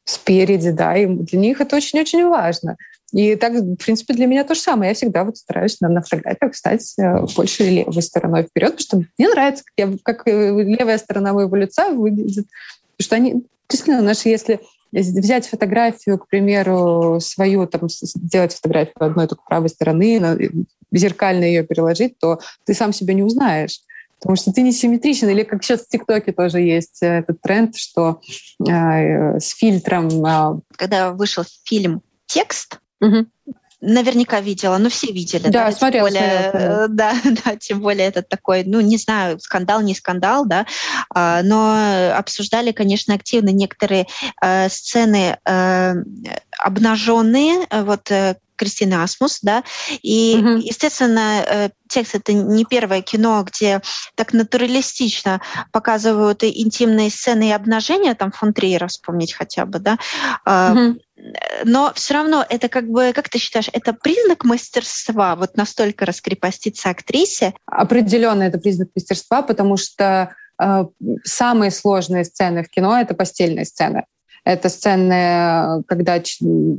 спереди, 0.08 0.72
да, 0.72 0.96
и 0.98 1.06
для 1.06 1.40
них 1.40 1.62
это 1.62 1.76
очень-очень 1.76 2.28
важно. 2.28 2.78
И 3.14 3.36
так, 3.36 3.54
в 3.54 3.76
принципе, 3.76 4.14
для 4.14 4.26
меня 4.26 4.44
то 4.44 4.56
же 4.56 4.62
самое. 4.62 4.90
Я 4.90 4.96
всегда 4.96 5.24
вот 5.24 5.38
стараюсь 5.38 5.80
на, 5.80 5.90
на 5.90 6.02
фотографиях 6.02 6.56
стать 6.56 6.94
э, 6.98 7.26
больше 7.36 7.64
левой 7.64 8.02
стороной 8.02 8.44
вперед, 8.44 8.72
потому 8.72 8.80
что 8.80 9.12
мне 9.18 9.30
нравится, 9.30 9.64
как, 9.64 9.74
я, 9.78 9.98
как 10.04 10.28
э, 10.28 10.64
левая 10.64 10.98
сторона 10.98 11.34
моего 11.34 11.56
лица 11.56 11.90
выглядит. 11.92 12.48
Потому 12.98 13.06
что 13.06 13.16
они, 13.16 13.46
действительно, 13.70 14.02
наши, 14.02 14.30
если 14.30 14.60
взять 14.92 15.48
фотографию, 15.48 16.18
к 16.18 16.28
примеру, 16.28 17.20
свою, 17.22 17.66
там, 17.68 17.90
сделать 17.90 18.54
фотографию 18.54 18.96
одной 18.98 19.28
только 19.28 19.44
правой 19.44 19.70
стороны, 19.70 20.66
зеркально 20.92 21.44
ее 21.44 21.64
переложить, 21.64 22.18
то 22.20 22.40
ты 22.66 22.74
сам 22.74 22.94
себя 22.94 23.14
не 23.14 23.24
узнаешь 23.24 23.82
потому 24.20 24.36
что 24.36 24.52
ты 24.52 24.62
не 24.62 24.72
симметричен. 24.72 25.30
Или 25.30 25.44
как 25.44 25.64
сейчас 25.64 25.82
в 25.82 25.88
ТикТоке 25.88 26.32
тоже 26.32 26.60
есть 26.60 27.02
э, 27.02 27.20
этот 27.20 27.42
тренд, 27.42 27.76
что 27.76 28.22
э, 28.60 29.40
с 29.40 29.56
фильтром... 29.56 30.26
Э... 30.26 30.60
Когда 30.76 31.12
вышел 31.12 31.44
фильм 31.66 32.02
«Текст», 32.26 32.80
угу. 33.00 33.28
Наверняка 33.80 34.42
видела, 34.42 34.80
ну 34.80 34.90
все 34.90 35.12
видели. 35.12 35.44
Да, 35.44 35.68
да 35.68 35.72
смотрела. 35.72 36.10
Тем 36.10 36.20
более, 36.20 36.50
смотрела. 36.50 36.88
Да, 36.90 37.14
да, 37.24 37.56
тем 37.58 37.80
более 37.80 38.08
это 38.08 38.24
такой, 38.24 38.64
ну 38.64 38.82
не 38.82 38.98
знаю, 38.98 39.40
скандал, 39.40 39.82
не 39.82 39.94
скандал, 39.94 40.48
да, 40.48 40.66
а, 41.14 41.44
но 41.44 42.18
обсуждали, 42.18 42.72
конечно, 42.72 43.14
активно 43.14 43.50
некоторые 43.50 44.08
э, 44.42 44.68
сцены 44.70 45.38
э, 45.46 45.94
обнаженные, 46.58 47.68
вот 47.72 48.10
э, 48.10 48.38
Кристины 48.58 48.96
Асмус, 48.96 49.40
да, 49.42 49.64
и, 50.02 50.38
угу. 50.40 50.50
естественно, 50.58 51.44
э, 51.48 51.70
текст 51.88 52.16
это 52.16 52.34
не 52.34 52.66
первое 52.66 53.02
кино, 53.02 53.44
где 53.44 53.82
так 54.16 54.34
натуралистично 54.34 55.42
показывают 55.72 56.44
и 56.44 56.62
интимные 56.62 57.10
сцены 57.10 57.50
и 57.50 57.52
обнажения, 57.52 58.14
там 58.16 58.32
фон 58.32 58.54
Триера 58.54 58.88
вспомнить 58.88 59.34
хотя 59.34 59.66
бы, 59.66 59.80
да, 59.80 59.98
угу. 60.46 61.00
но 61.64 61.92
все 61.96 62.14
равно 62.16 62.46
это 62.48 62.68
как 62.68 62.90
бы, 62.90 63.14
как 63.14 63.30
ты 63.30 63.38
считаешь, 63.38 63.70
это 63.72 63.94
признак 63.94 64.44
мастерства, 64.44 65.36
вот 65.36 65.56
настолько 65.56 66.06
раскрепоститься 66.06 66.90
актрисе? 66.90 67.54
Определенно 67.66 68.44
это 68.44 68.58
признак 68.58 68.90
мастерства, 68.96 69.42
потому 69.42 69.78
что 69.78 70.34
э, 70.62 70.86
самые 71.24 71.72
сложные 71.72 72.26
сцены 72.26 72.64
в 72.64 72.70
кино— 72.70 73.00
это 73.00 73.14
постельные 73.14 73.66
сцены. 73.66 74.06
Это 74.48 74.70
сцены, 74.70 75.84
когда 75.88 76.24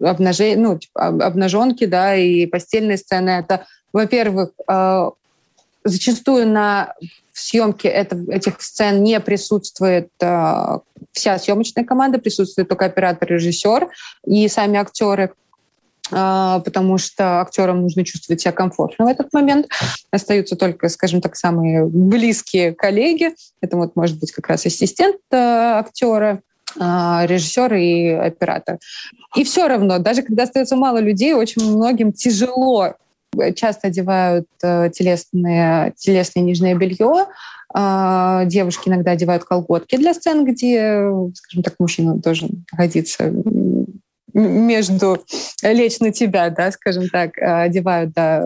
обнажи, 0.00 0.56
ну, 0.56 0.78
типа, 0.78 1.08
обнаженки, 1.08 1.84
да, 1.84 2.16
и 2.16 2.46
постельные 2.46 2.96
сцены. 2.96 3.28
Это, 3.28 3.66
во-первых, 3.92 4.52
э, 4.66 5.10
зачастую 5.84 6.48
на 6.48 6.94
съемке 7.34 7.88
это, 7.88 8.16
этих 8.30 8.62
сцен 8.62 9.02
не 9.02 9.20
присутствует 9.20 10.08
э, 10.18 10.78
вся 11.12 11.38
съемочная 11.38 11.84
команда, 11.84 12.18
присутствует 12.18 12.70
только 12.70 12.86
оператор, 12.86 13.28
режиссер 13.28 13.90
и 14.24 14.48
сами 14.48 14.78
актеры 14.78 15.34
э, 16.10 16.60
потому 16.64 16.96
что 16.96 17.42
актерам 17.42 17.82
нужно 17.82 18.02
чувствовать 18.02 18.40
себя 18.40 18.52
комфортно 18.52 19.04
в 19.04 19.08
этот 19.08 19.30
момент. 19.34 19.66
Остаются 20.10 20.56
только, 20.56 20.88
скажем 20.88 21.20
так, 21.20 21.36
самые 21.36 21.84
близкие 21.84 22.74
коллеги. 22.74 23.34
Это 23.60 23.76
вот 23.76 23.94
может 23.94 24.18
быть 24.18 24.32
как 24.32 24.48
раз 24.48 24.64
ассистент 24.64 25.20
актера, 25.30 26.40
а, 26.40 26.47
режиссер 26.76 27.74
и 27.74 28.08
оператор. 28.10 28.78
И 29.36 29.44
все 29.44 29.68
равно, 29.68 29.98
даже 29.98 30.22
когда 30.22 30.44
остается 30.44 30.76
мало 30.76 30.98
людей, 30.98 31.34
очень 31.34 31.62
многим 31.62 32.12
тяжело. 32.12 32.94
Часто 33.54 33.88
одевают 33.88 34.46
э, 34.62 34.90
телесное, 34.90 35.92
телесное 35.96 36.42
нижнее 36.42 36.74
белье, 36.74 37.26
а, 37.74 38.44
девушки 38.46 38.88
иногда 38.88 39.12
одевают 39.12 39.44
колготки 39.44 39.96
для 39.96 40.14
сцен, 40.14 40.44
где, 40.44 41.10
скажем 41.34 41.62
так, 41.62 41.74
мужчина 41.78 42.14
должен 42.14 42.64
находиться 42.72 43.30
между 44.32 45.22
лечь 45.62 46.00
на 46.00 46.12
тебя, 46.12 46.48
да, 46.50 46.72
скажем 46.72 47.08
так, 47.08 47.36
одевают 47.36 48.12
да, 48.12 48.44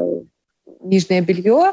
нижнее 0.80 1.20
белье, 1.20 1.72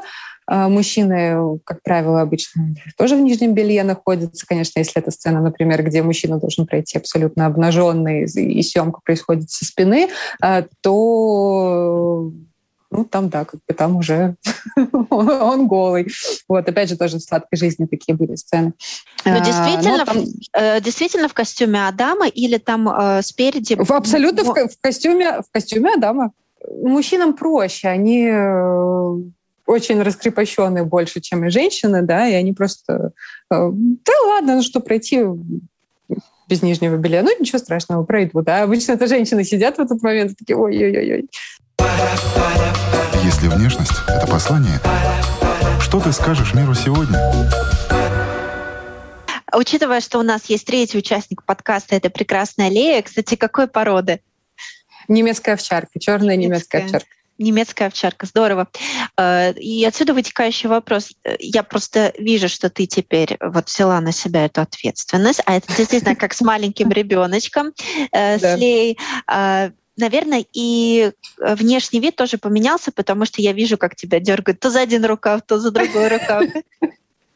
мужчины, 0.50 1.60
как 1.64 1.82
правило, 1.82 2.20
обычно 2.20 2.74
тоже 2.98 3.16
в 3.16 3.20
нижнем 3.20 3.54
белье 3.54 3.84
находятся. 3.84 4.46
Конечно, 4.46 4.80
если 4.80 5.00
это 5.00 5.10
сцена, 5.10 5.40
например, 5.40 5.82
где 5.84 6.02
мужчина 6.02 6.38
должен 6.38 6.66
пройти 6.66 6.98
абсолютно 6.98 7.46
обнаженный, 7.46 8.24
и 8.24 8.62
съемка 8.62 9.00
происходит 9.04 9.50
со 9.50 9.64
спины, 9.64 10.08
а, 10.42 10.64
то 10.80 12.32
ну, 12.90 13.04
там, 13.04 13.28
да, 13.28 13.44
как 13.44 13.60
бы 13.66 13.74
там 13.74 13.96
уже 13.96 14.34
он, 15.10 15.68
голый. 15.68 16.08
Вот, 16.48 16.68
опять 16.68 16.88
же, 16.88 16.96
тоже 16.96 17.18
в 17.18 17.22
«Сладкой 17.22 17.56
жизни» 17.56 17.86
такие 17.86 18.16
были 18.16 18.34
сцены. 18.34 18.72
Но 19.24 19.38
ну, 19.38 19.44
действительно, 19.44 19.94
а, 19.94 19.98
но 19.98 20.04
там... 20.04 20.24
э, 20.54 20.80
действительно 20.80 21.28
в 21.28 21.34
костюме 21.34 21.86
Адама 21.86 22.26
или 22.26 22.58
там 22.58 22.88
э, 22.88 23.22
спереди? 23.22 23.76
В, 23.78 23.92
абсолютно 23.92 24.42
в, 24.42 24.48
в, 24.48 24.80
костюме, 24.80 25.40
в 25.40 25.52
костюме 25.52 25.94
Адама. 25.94 26.32
Мужчинам 26.82 27.34
проще, 27.34 27.88
они 27.88 28.28
э, 28.28 29.16
очень 29.70 30.02
раскрепощенные 30.02 30.84
больше, 30.84 31.20
чем 31.20 31.44
и 31.44 31.50
женщины, 31.50 32.02
да, 32.02 32.26
и 32.26 32.34
они 32.34 32.52
просто, 32.52 33.12
э, 33.50 33.70
да 33.70 34.12
ладно, 34.26 34.56
ну 34.56 34.62
что, 34.62 34.80
пройти 34.80 35.24
без 36.48 36.62
нижнего 36.62 36.96
белья, 36.96 37.22
ну 37.22 37.30
ничего 37.38 37.58
страшного, 37.58 38.02
пройду, 38.02 38.42
да. 38.42 38.64
Обычно 38.64 38.92
это 38.92 39.06
женщины 39.06 39.44
сидят 39.44 39.78
в 39.78 39.80
этот 39.80 40.02
момент 40.02 40.36
такие, 40.36 40.56
ой-ой-ой. 40.56 41.30
Если 43.22 43.46
внешность— 43.46 43.92
это 44.08 44.26
послание, 44.26 44.80
что 45.80 46.00
ты 46.00 46.12
скажешь 46.12 46.52
миру 46.52 46.74
сегодня? 46.74 47.18
Учитывая, 49.52 50.00
что 50.00 50.18
у 50.18 50.22
нас 50.22 50.46
есть 50.46 50.66
третий 50.66 50.98
участник 50.98 51.44
подкаста, 51.44 51.94
это 51.94 52.10
прекрасная 52.10 52.68
Лея. 52.68 53.02
Кстати, 53.02 53.34
какой 53.36 53.68
породы? 53.68 54.20
Немецкая 55.08 55.54
овчарка, 55.54 55.98
черная 55.98 56.36
немецкая, 56.36 56.82
немецкая 56.82 56.98
овчарка 56.98 57.19
немецкая 57.40 57.86
овчарка, 57.86 58.26
здорово. 58.26 58.68
Э, 59.16 59.52
и 59.54 59.84
отсюда 59.84 60.14
вытекающий 60.14 60.68
вопрос. 60.68 61.12
Я 61.38 61.62
просто 61.62 62.12
вижу, 62.18 62.48
что 62.48 62.70
ты 62.70 62.86
теперь 62.86 63.36
вот 63.40 63.68
взяла 63.68 64.00
на 64.00 64.12
себя 64.12 64.44
эту 64.44 64.60
ответственность, 64.60 65.40
а 65.46 65.56
это 65.56 65.74
действительно 65.76 66.14
как 66.14 66.34
с 66.34 66.40
маленьким 66.40 66.90
ребеночком, 66.90 67.72
э, 68.12 68.38
с 68.38 68.56
Лей. 68.56 68.98
А, 69.26 69.70
наверное, 69.96 70.44
и 70.52 71.12
внешний 71.38 72.00
вид 72.00 72.16
тоже 72.16 72.38
поменялся, 72.38 72.92
потому 72.92 73.24
что 73.24 73.42
я 73.42 73.52
вижу, 73.52 73.78
как 73.78 73.96
тебя 73.96 74.20
дергают 74.20 74.60
то 74.60 74.70
за 74.70 74.80
один 74.80 75.04
рукав, 75.04 75.42
то 75.46 75.58
за 75.58 75.70
другой 75.70 76.08
рукав. 76.08 76.44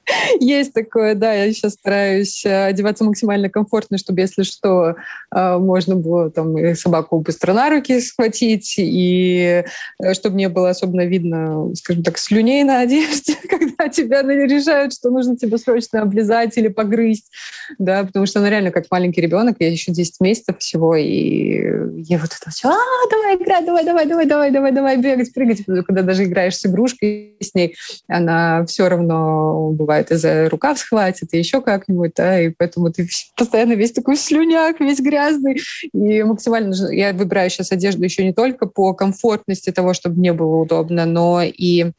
Есть 0.41 0.73
такое, 0.73 1.15
да, 1.15 1.33
я 1.33 1.53
сейчас 1.53 1.75
стараюсь 1.75 2.45
э, 2.45 2.67
одеваться 2.67 3.05
максимально 3.05 3.49
комфортно, 3.49 3.99
чтобы, 3.99 4.21
если 4.21 4.43
что, 4.43 4.97
э, 5.35 5.59
можно 5.59 5.97
было 5.97 6.31
там 6.31 6.57
и 6.59 6.75
собаку 6.75 7.21
быстро 7.21 7.53
на 7.53 7.71
руки 7.71 8.01
схватить, 8.01 8.75
и 8.79 9.65
э, 10.03 10.15
чтобы 10.15 10.37
не 10.37 10.49
было 10.49 10.71
особенно 10.71 11.07
видно, 11.07 11.75
скажем 11.75 12.03
так, 12.03 12.19
слюней 12.19 12.65
на 12.65 12.81
одежде, 12.81 13.35
когда 13.49 13.89
тебя 13.89 14.23
решают, 14.23 14.95
что 14.95 15.11
нужно 15.11 15.37
тебя 15.37 15.59
срочно 15.59 16.03
облизать 16.03 16.57
или 16.57 16.69
погрызть, 16.69 17.31
да, 17.79 18.05
потому 18.05 18.27
что 18.27 18.41
она 18.41 18.51
реально 18.51 18.71
как 18.71 18.87
маленький 18.91 19.21
ребенок, 19.21 19.57
я 19.61 19.71
еще 19.71 19.93
10 19.93 20.21
месяцев 20.21 20.59
всего, 20.59 20.97
и 20.97 22.03
я 22.03 22.19
вот 22.19 22.31
это 22.41 22.51
все, 22.51 22.69
а, 22.69 23.09
давай 23.11 23.37
играть, 23.37 23.65
давай, 23.65 23.85
давай, 23.85 24.07
давай, 24.07 24.27
давай, 24.27 24.51
давай, 24.51 24.73
давай, 24.73 24.97
бегать, 24.97 25.33
прыгать, 25.33 25.65
когда 25.65 26.03
даже 26.03 26.25
играешь 26.25 26.57
с 26.57 26.67
игрушкой 26.67 27.37
с 27.41 27.55
ней, 27.55 27.75
она 28.09 28.65
все 28.67 28.89
равно 28.89 29.71
бывает 29.71 29.94
бывает, 29.95 30.11
и 30.11 30.17
за 30.17 30.49
рукав 30.49 30.79
схватит, 30.79 31.33
и 31.33 31.39
еще 31.39 31.61
как-нибудь, 31.61 32.13
да, 32.17 32.41
и 32.41 32.51
поэтому 32.51 32.91
ты 32.93 33.09
постоянно 33.37 33.75
весь 33.75 33.93
такой 33.93 34.17
слюняк, 34.17 34.81
весь 34.81 35.01
грязный, 35.01 35.61
и 35.93 36.23
максимально... 36.23 36.75
Я 36.93 37.13
выбираю 37.13 37.51
сейчас 37.51 37.73
одежду 37.73 38.03
еще 38.03 38.25
не 38.25 38.33
только 38.33 38.67
по 38.67 38.95
комфортности 38.95 39.71
того, 39.71 39.95
чтобы 39.95 40.19
мне 40.19 40.33
было 40.33 40.57
удобно, 40.57 41.07
но 41.07 41.43
и 41.43 41.93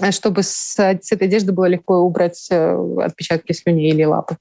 э, 0.00 0.10
чтобы 0.12 0.42
с, 0.42 0.76
с 0.76 1.12
этой 1.12 1.26
одежды 1.26 1.52
было 1.52 1.66
легко 1.66 1.98
убрать 1.98 2.46
э, 2.50 2.96
отпечатки 3.00 3.52
слюни 3.52 3.88
или 3.88 4.04
лапы. 4.04 4.36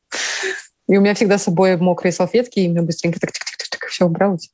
И 0.87 0.97
у 0.97 1.01
меня 1.01 1.15
всегда 1.15 1.37
с 1.37 1.43
собой 1.43 1.75
мокрые 1.77 2.13
салфетки, 2.13 2.59
и 2.59 2.67
мне 2.67 2.81
быстренько 2.81 3.19
так, 3.19 3.31
так, 3.31 3.43
так, 3.43 3.67
так 3.69 3.89
все 3.89 4.05
убралось. 4.05 4.51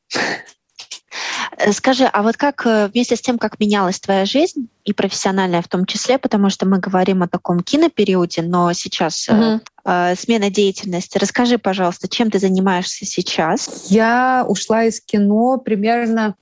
Э, 1.57 1.71
скажи, 1.71 2.05
а 2.05 2.23
вот 2.23 2.37
как 2.37 2.65
э, 2.65 2.87
вместе 2.87 3.15
с 3.15 3.21
тем, 3.21 3.37
как 3.37 3.59
менялась 3.59 3.99
твоя 3.99 4.25
жизнь, 4.25 4.67
и 4.85 4.93
профессиональная 4.93 5.61
в 5.61 5.67
том 5.67 5.85
числе, 5.85 6.17
потому 6.17 6.49
что 6.49 6.65
мы 6.65 6.79
говорим 6.79 7.23
о 7.23 7.27
таком 7.27 7.61
кинопериоде, 7.61 8.41
но 8.41 8.73
сейчас 8.73 9.27
угу. 9.29 9.61
э, 9.85 10.15
смена 10.15 10.49
деятельности. 10.49 11.17
Расскажи, 11.17 11.57
пожалуйста, 11.57 12.07
чем 12.07 12.29
ты 12.29 12.39
занимаешься 12.39 13.05
сейчас? 13.05 13.87
Я 13.89 14.45
ушла 14.47 14.83
из 14.83 14.99
кино 14.99 15.57
примерно 15.57 16.35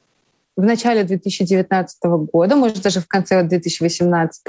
в 0.58 0.64
начале 0.64 1.04
2019 1.04 1.98
года, 2.32 2.56
может, 2.56 2.82
даже 2.82 3.00
в 3.00 3.08
конце 3.08 3.42
2018. 3.44 4.42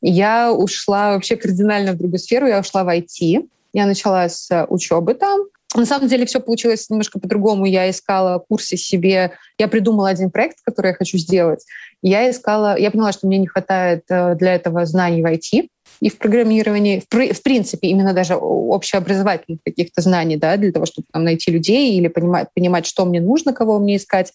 Я 0.00 0.52
ушла 0.52 1.12
вообще 1.12 1.36
кардинально 1.36 1.92
в 1.92 1.98
другую 1.98 2.18
сферу, 2.18 2.46
я 2.46 2.60
ушла 2.60 2.84
в 2.84 2.88
IT. 2.88 3.48
Я 3.74 3.86
начала 3.86 4.28
с 4.28 4.66
учебы 4.68 5.14
там, 5.14 5.40
на 5.74 5.84
самом 5.84 6.08
деле 6.08 6.24
все 6.24 6.40
получилось 6.40 6.88
немножко 6.88 7.20
по-другому. 7.20 7.66
Я 7.66 7.90
искала 7.90 8.38
курсы 8.38 8.76
себе, 8.76 9.32
я 9.58 9.68
придумала 9.68 10.08
один 10.08 10.30
проект, 10.30 10.58
который 10.64 10.88
я 10.88 10.94
хочу 10.94 11.18
сделать. 11.18 11.64
Я 12.00 12.30
искала, 12.30 12.78
я 12.78 12.90
поняла, 12.90 13.12
что 13.12 13.26
мне 13.26 13.38
не 13.38 13.46
хватает 13.46 14.04
э, 14.08 14.34
для 14.36 14.54
этого 14.54 14.86
знаний 14.86 15.20
в 15.20 15.26
IT 15.26 15.68
и 16.00 16.10
в 16.10 16.18
программировании, 16.18 17.02
в, 17.10 17.34
в 17.34 17.42
принципе, 17.42 17.88
именно 17.88 18.14
даже 18.14 18.36
общеобразовательных 18.36 19.60
каких-то 19.64 20.00
знаний, 20.00 20.36
да, 20.36 20.56
для 20.56 20.70
того, 20.70 20.86
чтобы 20.86 21.08
там, 21.12 21.24
найти 21.24 21.50
людей 21.50 21.98
или 21.98 22.08
понимать, 22.08 22.48
понимать, 22.54 22.86
что 22.86 23.04
мне 23.04 23.20
нужно, 23.20 23.52
кого 23.52 23.78
мне 23.78 23.96
искать. 23.96 24.32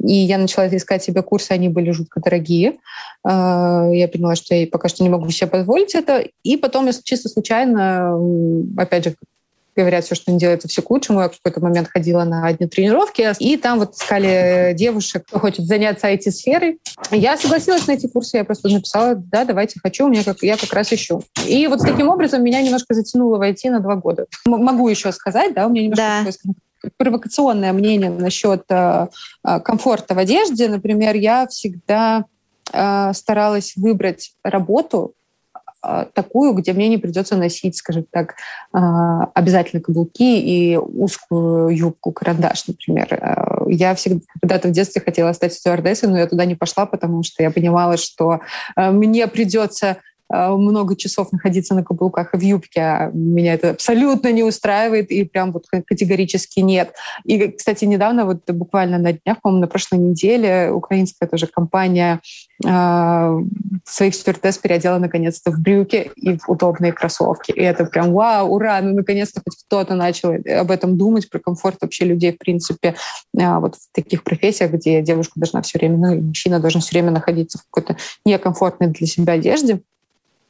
И 0.00 0.12
я 0.12 0.38
начала 0.38 0.68
искать 0.68 1.02
себе 1.02 1.22
курсы, 1.22 1.50
они 1.52 1.68
были 1.68 1.90
жутко 1.90 2.20
дорогие. 2.20 2.78
Э, 3.28 3.90
я 3.92 4.08
поняла, 4.08 4.34
что 4.34 4.54
я 4.54 4.66
пока 4.66 4.88
что 4.88 5.02
не 5.02 5.10
могу 5.10 5.28
себе 5.30 5.48
позволить 5.48 5.94
это. 5.94 6.24
И 6.42 6.56
потом 6.56 6.86
я 6.86 6.92
чисто 6.92 7.28
случайно, 7.28 8.16
опять 8.78 9.04
же, 9.04 9.14
говорят 9.76 10.04
все, 10.04 10.14
что 10.14 10.32
не 10.32 10.38
делается, 10.38 10.68
все 10.68 10.82
к 10.82 10.90
лучшему. 10.90 11.20
Я 11.20 11.28
в 11.28 11.40
какой-то 11.42 11.60
момент 11.60 11.88
ходила 11.88 12.24
на 12.24 12.46
одни 12.46 12.66
тренировки, 12.66 13.32
и 13.38 13.56
там 13.56 13.78
вот 13.78 13.94
искали 13.94 14.74
девушек, 14.76 15.24
кто 15.26 15.38
хочет 15.38 15.66
заняться 15.66 16.12
IT-сферой. 16.12 16.78
Я 17.10 17.36
согласилась 17.36 17.86
на 17.86 17.92
эти 17.92 18.06
курсы, 18.06 18.38
я 18.38 18.44
просто 18.44 18.68
написала, 18.68 19.14
да, 19.14 19.44
давайте, 19.44 19.80
хочу, 19.80 20.06
у 20.06 20.08
меня 20.08 20.24
как, 20.24 20.42
я 20.42 20.56
как 20.56 20.72
раз 20.72 20.92
ищу. 20.92 21.22
И 21.46 21.66
вот 21.66 21.80
таким 21.80 22.08
образом 22.08 22.42
меня 22.42 22.62
немножко 22.62 22.94
затянуло 22.94 23.38
в 23.38 23.42
IT 23.42 23.70
на 23.70 23.80
два 23.80 23.96
года. 23.96 24.26
М- 24.46 24.62
могу 24.62 24.88
еще 24.88 25.12
сказать, 25.12 25.54
да, 25.54 25.66
у 25.66 25.70
меня 25.70 25.82
немножко 25.84 26.02
да. 26.02 26.30
такой 26.32 26.54
провокационное 26.96 27.72
мнение 27.72 28.10
насчет 28.10 28.64
э, 28.68 29.08
э, 29.44 29.60
комфорта 29.60 30.14
в 30.14 30.18
одежде. 30.18 30.68
Например, 30.68 31.14
я 31.14 31.46
всегда 31.46 32.24
э, 32.72 33.12
старалась 33.14 33.74
выбрать 33.76 34.32
работу 34.42 35.14
э, 35.14 35.19
такую, 36.12 36.52
где 36.54 36.72
мне 36.72 36.88
не 36.88 36.98
придется 36.98 37.36
носить, 37.36 37.76
скажем 37.76 38.04
так, 38.10 38.34
э, 38.74 38.78
обязательно 39.34 39.80
каблуки 39.80 40.38
и 40.38 40.76
узкую 40.76 41.68
юбку, 41.70 42.12
карандаш, 42.12 42.68
например. 42.68 43.08
Э, 43.10 43.64
я 43.68 43.94
всегда 43.94 44.20
когда-то 44.40 44.68
в 44.68 44.72
детстве 44.72 45.00
хотела 45.00 45.32
стать 45.32 45.54
стюардессой, 45.54 46.08
но 46.08 46.18
я 46.18 46.26
туда 46.26 46.44
не 46.44 46.54
пошла, 46.54 46.86
потому 46.86 47.22
что 47.22 47.42
я 47.42 47.50
понимала, 47.50 47.96
что 47.96 48.40
мне 48.76 49.26
придется 49.26 49.98
много 50.30 50.96
часов 50.96 51.32
находиться 51.32 51.74
на 51.74 51.82
каблуках 51.82 52.34
и 52.34 52.36
в 52.36 52.40
юбке. 52.40 52.80
А 52.80 53.10
меня 53.12 53.54
это 53.54 53.70
абсолютно 53.70 54.30
не 54.32 54.44
устраивает 54.44 55.10
и 55.10 55.24
прям 55.24 55.52
вот 55.52 55.66
категорически 55.68 56.60
нет. 56.60 56.94
И, 57.24 57.48
кстати, 57.48 57.84
недавно, 57.84 58.24
вот 58.24 58.48
буквально 58.50 58.98
на 58.98 59.12
днях, 59.12 59.40
по-моему, 59.42 59.62
на 59.62 59.66
прошлой 59.66 59.98
неделе 59.98 60.70
украинская 60.70 61.28
тоже 61.28 61.46
компания 61.46 62.20
э, 62.64 63.38
своих 63.84 64.14
стюардесс 64.14 64.58
переодела 64.58 64.98
наконец-то 64.98 65.50
в 65.50 65.60
брюки 65.60 66.10
и 66.16 66.38
в 66.38 66.48
удобные 66.48 66.92
кроссовки. 66.92 67.50
И 67.50 67.60
это 67.60 67.84
прям 67.84 68.12
вау, 68.12 68.54
ура, 68.54 68.80
ну 68.80 68.94
наконец-то 68.94 69.40
хоть 69.44 69.58
кто-то 69.66 69.94
начал 69.94 70.30
об 70.30 70.70
этом 70.70 70.96
думать, 70.96 71.28
про 71.28 71.38
комфорт 71.38 71.78
вообще 71.80 72.04
людей, 72.04 72.32
в 72.32 72.38
принципе, 72.38 72.94
э, 73.36 73.58
вот 73.58 73.76
в 73.76 73.92
таких 73.92 74.22
профессиях, 74.22 74.72
где 74.72 75.02
девушка 75.02 75.32
должна 75.36 75.62
все 75.62 75.78
время, 75.78 75.96
ну 75.96 76.20
мужчина 76.22 76.60
должен 76.60 76.80
все 76.80 76.92
время 76.92 77.10
находиться 77.10 77.58
в 77.58 77.62
какой-то 77.70 78.00
некомфортной 78.24 78.90
для 78.90 79.06
себя 79.06 79.34
одежде. 79.34 79.80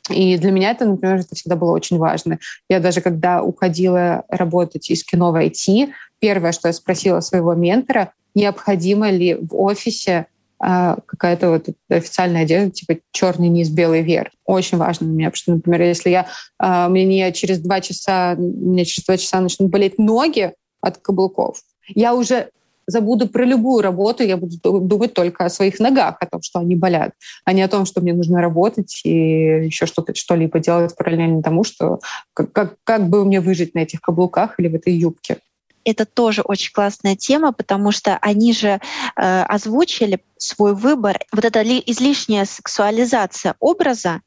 И 0.08 0.36
для 0.38 0.50
меня 0.50 0.70
это, 0.70 0.86
например, 0.86 1.16
это 1.16 1.34
всегда 1.34 1.56
было 1.56 1.72
очень 1.72 1.98
важно. 1.98 2.38
Я 2.68 2.80
даже 2.80 3.00
когда 3.00 3.42
уходила 3.42 4.24
работать 4.28 4.90
из 4.90 5.04
кино 5.04 5.32
в 5.32 5.36
IT, 5.36 5.90
первое, 6.18 6.52
что 6.52 6.68
я 6.68 6.72
спросила 6.72 7.20
своего 7.20 7.54
ментора, 7.54 8.12
необходимо 8.34 9.10
ли 9.10 9.34
в 9.34 9.54
офисе 9.60 10.26
а, 10.62 10.98
какая-то 11.06 11.50
вот 11.50 11.68
официальная 11.88 12.42
одежда, 12.42 12.70
типа 12.70 13.00
черный 13.12 13.48
низ, 13.48 13.70
белый 13.70 14.02
верх. 14.02 14.30
Очень 14.44 14.76
важно 14.76 15.06
для 15.06 15.16
меня, 15.16 15.30
потому 15.30 15.36
что, 15.36 15.52
например, 15.52 15.82
если 15.82 16.10
я, 16.10 16.26
а, 16.58 16.88
мне 16.88 17.32
через 17.32 17.60
два 17.60 17.80
часа, 17.80 18.34
мне 18.36 18.84
через 18.84 19.06
два 19.06 19.16
часа 19.16 19.40
начнут 19.40 19.70
болеть 19.70 19.98
ноги 19.98 20.52
от 20.82 20.98
каблуков, 20.98 21.62
я 21.88 22.14
уже 22.14 22.50
забуду 22.90 23.28
про 23.28 23.44
любую 23.44 23.82
работу, 23.82 24.22
я 24.22 24.36
буду 24.36 24.80
думать 24.80 25.14
только 25.14 25.44
о 25.44 25.50
своих 25.50 25.78
ногах, 25.80 26.16
о 26.20 26.26
том, 26.26 26.42
что 26.42 26.58
они 26.58 26.76
болят, 26.76 27.12
а 27.44 27.52
не 27.52 27.62
о 27.62 27.68
том, 27.68 27.86
что 27.86 28.00
мне 28.00 28.12
нужно 28.12 28.40
работать 28.40 29.00
и 29.04 29.66
еще 29.66 29.86
что-то, 29.86 30.14
что-либо 30.14 30.58
делать 30.58 30.96
параллельно 30.96 31.42
тому, 31.42 31.64
что 31.64 32.00
как, 32.34 32.52
как, 32.52 32.76
как 32.84 33.08
бы 33.08 33.24
мне 33.24 33.40
выжить 33.40 33.74
на 33.74 33.80
этих 33.80 34.00
каблуках 34.00 34.58
или 34.58 34.68
в 34.68 34.74
этой 34.74 34.94
юбке 34.94 35.38
это 35.84 36.04
тоже 36.04 36.42
очень 36.42 36.72
классная 36.72 37.16
тема, 37.16 37.52
потому 37.52 37.92
что 37.92 38.18
они 38.20 38.52
же 38.52 38.80
э, 39.16 39.42
озвучили 39.42 40.20
свой 40.36 40.74
выбор. 40.74 41.18
Вот 41.32 41.44
эта 41.44 41.62
ли, 41.62 41.82
излишняя 41.84 42.44
сексуализация 42.44 43.54
образа 43.60 44.20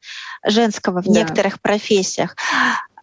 женского 0.44 1.00
в 1.00 1.06
да. 1.06 1.12
некоторых 1.12 1.60
профессиях, 1.60 2.36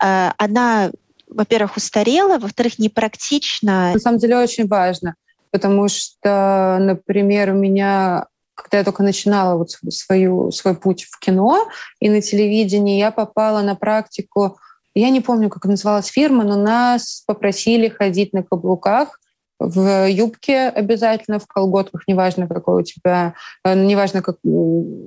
э, 0.04 0.32
она, 0.38 0.92
во-первых, 1.28 1.78
устарела, 1.78 2.38
во-вторых, 2.38 2.80
непрактична. 2.80 3.94
На 3.94 4.00
самом 4.00 4.20
деле 4.20 4.38
очень 4.38 4.68
важно 4.68 5.16
потому 5.52 5.88
что, 5.88 6.78
например, 6.80 7.52
у 7.52 7.56
меня 7.56 8.28
когда 8.54 8.78
я 8.80 8.84
только 8.84 9.02
начинала 9.02 9.58
вот 9.58 9.72
свою, 9.72 10.52
свой 10.52 10.76
путь 10.76 11.06
в 11.06 11.20
кино 11.20 11.68
и 12.00 12.10
на 12.10 12.22
телевидении, 12.22 13.00
я 13.00 13.10
попала 13.10 13.62
на 13.62 13.76
практику, 13.76 14.60
я 14.94 15.10
не 15.10 15.22
помню, 15.22 15.50
как 15.50 15.66
называлась 15.66 16.08
фирма, 16.08 16.44
но 16.44 16.58
нас 16.58 17.24
попросили 17.26 17.88
ходить 17.88 18.34
на 18.34 18.44
каблуках 18.44 19.20
в 19.60 20.10
юбке 20.10 20.70
обязательно, 20.70 21.40
в 21.40 21.46
колготках, 21.46 22.08
неважно, 22.08 22.48
какой 22.48 22.82
у 22.82 22.84
тебя, 22.84 23.36
э, 23.64 23.76
неважно, 23.76 24.24
как, 24.24 24.38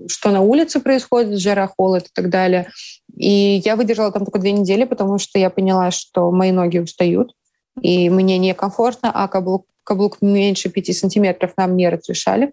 что 0.08 0.30
на 0.30 0.42
улице 0.42 0.78
происходит, 0.78 1.40
жара, 1.40 1.68
холод 1.76 2.04
и 2.04 2.10
так 2.14 2.30
далее. 2.30 2.68
И 3.16 3.60
я 3.64 3.74
выдержала 3.74 4.12
там 4.12 4.24
только 4.24 4.38
две 4.38 4.52
недели, 4.52 4.84
потому 4.84 5.18
что 5.18 5.40
я 5.40 5.50
поняла, 5.50 5.90
что 5.90 6.30
мои 6.30 6.52
ноги 6.52 6.78
устают, 6.78 7.32
и 7.80 8.10
мне 8.10 8.38
некомфортно, 8.38 9.10
а 9.12 9.28
каблук 9.28 9.66
каблук 9.84 10.22
меньше 10.22 10.70
5 10.70 10.96
сантиметров 10.96 11.52
нам 11.56 11.76
не 11.76 11.88
разрешали. 11.88 12.52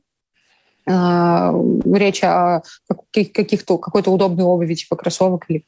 А, 0.90 1.54
речь 1.86 2.24
о 2.24 2.64
каких-то, 3.14 3.78
какой-то 3.78 4.12
удобной 4.12 4.46
обуви, 4.46 4.74
типа 4.74 4.96
кроссовок 4.96 5.46
или 5.48 5.64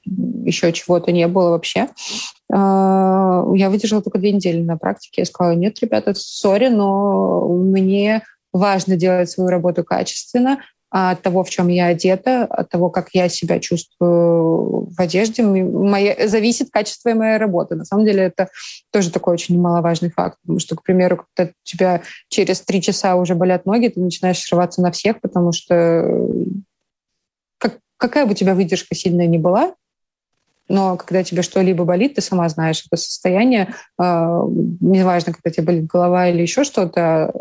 еще 0.45 0.71
чего-то 0.73 1.11
не 1.11 1.27
было 1.27 1.51
вообще. 1.51 1.87
А, 2.51 3.45
я 3.55 3.69
выдержала 3.69 4.01
только 4.01 4.19
две 4.19 4.31
недели 4.31 4.61
на 4.61 4.77
практике. 4.77 5.21
Я 5.21 5.25
сказала, 5.25 5.55
нет, 5.55 5.79
ребята, 5.81 6.13
сори, 6.15 6.67
но 6.67 7.47
мне 7.47 8.23
важно 8.51 8.95
делать 8.95 9.29
свою 9.29 9.49
работу 9.49 9.83
качественно, 9.83 10.59
от 10.95 11.23
того, 11.23 11.43
в 11.43 11.49
чем 11.49 11.69
я 11.69 11.87
одета, 11.87 12.45
от 12.45 12.69
того, 12.69 12.91
как 12.91 13.09
я 13.13 13.27
себя 13.27 13.59
чувствую 13.59 14.91
в 14.91 14.99
одежде, 14.99 15.41
моя, 15.41 16.27
зависит 16.27 16.69
качество 16.69 17.11
моей 17.15 17.37
работы. 17.37 17.73
На 17.73 17.83
самом 17.83 18.05
деле 18.05 18.25
это 18.25 18.49
тоже 18.91 19.09
такой 19.09 19.33
очень 19.33 19.55
немаловажный 19.55 20.11
факт, 20.11 20.37
потому 20.43 20.59
что, 20.59 20.75
к 20.75 20.83
примеру, 20.83 21.25
когда 21.33 21.49
у 21.49 21.53
тебя 21.63 22.01
через 22.29 22.61
три 22.61 22.79
часа 22.79 23.15
уже 23.15 23.33
болят 23.33 23.65
ноги, 23.65 23.87
ты 23.87 23.99
начинаешь 23.99 24.39
срываться 24.39 24.83
на 24.83 24.91
всех, 24.91 25.19
потому 25.19 25.51
что 25.51 26.07
как, 27.57 27.79
какая 27.97 28.27
бы 28.27 28.33
у 28.33 28.35
тебя 28.35 28.53
выдержка 28.53 28.93
сильная 28.93 29.25
ни 29.25 29.39
была, 29.39 29.73
но 30.69 30.95
когда 30.95 31.23
тебе 31.23 31.41
что-либо 31.41 31.85
болит, 31.85 32.13
ты 32.15 32.21
сама 32.21 32.47
знаешь 32.49 32.83
это 32.85 33.01
состояние, 33.01 33.73
э, 33.99 34.03
неважно, 34.79 35.33
когда 35.33 35.49
тебе 35.49 35.65
болит 35.65 35.87
голова 35.87 36.29
или 36.29 36.43
еще 36.43 36.63
что-то, 36.63 37.33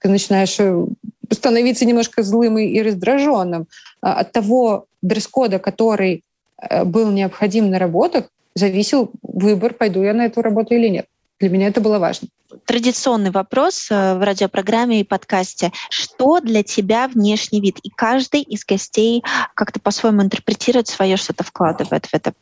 ты 0.00 0.10
начинаешь 0.10 0.56
э, 0.60 0.84
становиться 1.30 1.84
немножко 1.84 2.22
злым 2.22 2.58
и 2.58 2.80
раздраженным. 2.80 3.66
А 4.00 4.20
от 4.20 4.32
того 4.32 4.86
дресс-кода, 5.02 5.58
который 5.58 6.22
э, 6.58 6.84
был 6.84 7.10
необходим 7.10 7.70
на 7.70 7.78
работах, 7.78 8.24
зависел 8.54 9.10
выбор, 9.22 9.74
пойду 9.74 10.02
я 10.02 10.14
на 10.14 10.26
эту 10.26 10.42
работу 10.42 10.74
или 10.74 10.88
нет. 10.88 11.06
Для 11.40 11.48
меня 11.48 11.68
это 11.68 11.80
было 11.80 11.98
важно. 11.98 12.28
Традиционный 12.64 13.30
вопрос 13.30 13.88
э, 13.90 14.14
в 14.14 14.22
радиопрограмме 14.22 15.00
и 15.00 15.04
подкасте. 15.04 15.72
Что 15.90 16.40
для 16.40 16.62
тебя 16.62 17.08
внешний 17.08 17.60
вид? 17.60 17.78
И 17.82 17.90
каждый 17.90 18.42
из 18.42 18.64
гостей 18.64 19.24
как-то 19.54 19.80
по-своему 19.80 20.22
интерпретирует 20.22 20.86
свое, 20.86 21.16
что-то 21.16 21.42
вкладывает 21.42 22.06
в 22.06 22.14
это 22.14 22.32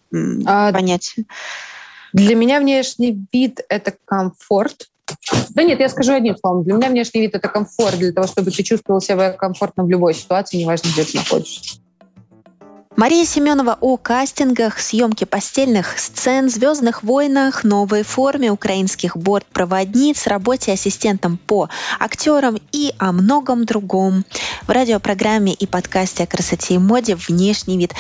а, 0.47 0.73
понятие. 0.73 1.25
Для 2.13 2.35
меня 2.35 2.61
внешний 2.61 3.19
вид— 3.33 3.61
это 3.71 3.95
комфорт, 4.05 4.91
да 5.51 5.63
нет, 5.63 5.81
я 5.81 5.89
скажу 5.89 6.15
одним 6.15 6.37
словом. 6.37 6.65
Для 6.65 6.75
меня 6.75 6.89
внешний 6.89 7.21
вид— 7.21 7.35
это 7.35 7.49
комфорт, 7.49 7.99
для 7.99 8.13
того, 8.13 8.27
чтобы 8.27 8.51
ты 8.51 8.63
чувствовал 8.63 9.01
себя 9.01 9.33
комфортно 9.33 9.85
в 9.85 9.89
любой 9.89 10.15
ситуации, 10.15 10.59
неважно, 10.59 10.89
где 10.93 11.05
ты 11.05 11.19
находишься. 11.19 11.83
Мария 12.95 13.25
Семенова 13.25 13.79
о 13.81 13.97
кастингах, 13.97 14.79
съемке 14.79 15.25
постельных 15.25 15.99
сцен, 15.99 16.51
звездных 16.51 17.03
войнах, 17.03 17.65
новой 17.65 18.03
форме 18.03 18.51
украинских 18.51 19.17
бортпроводниц, 19.17 20.27
работе 20.27 20.73
ассистентом 20.73 21.39
по 21.39 21.71
актерам 21.99 22.59
и 22.71 22.93
о 22.99 23.13
многом 23.13 23.65
другом. 23.65 24.27
В 24.67 24.71
радиопрограмме 24.71 25.55
и 25.55 25.67
подкасте 25.67 26.25
о 26.25 26.27
красоте 26.27 26.75
и 26.75 26.79
моде 26.79 27.17
«Внешний 27.17 27.79
вид». 27.79 27.93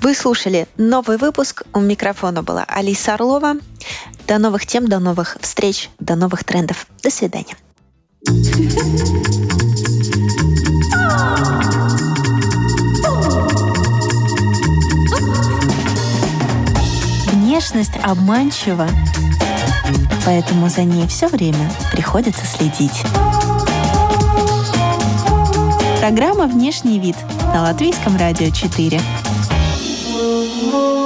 Вы 0.00 0.14
слушали 0.14 0.66
новый 0.78 1.18
выпуск. 1.18 1.64
У 1.74 1.80
микрофона 1.80 2.42
была 2.42 2.64
Алиса 2.66 3.14
Орлова. 3.14 3.56
До 4.26 4.38
новых 4.38 4.64
тем, 4.64 4.88
до 4.88 4.98
новых 4.98 5.36
встреч, 5.40 5.90
до 5.98 6.16
новых 6.16 6.42
трендов. 6.44 6.86
До 7.02 7.10
свидания. 7.10 7.54
Внешность 17.26 17.96
обманчива, 18.02 18.88
поэтому 20.24 20.70
за 20.70 20.84
ней 20.84 21.06
все 21.08 21.28
время 21.28 21.70
приходится 21.92 22.46
следить. 22.46 23.02
Программа 26.00 26.46
«Внешний 26.46 26.98
вид» 26.98 27.16
на 27.52 27.62
Латвийском 27.64 28.16
радио 28.16 28.50
4. 28.50 28.98
Oh. 30.72 30.99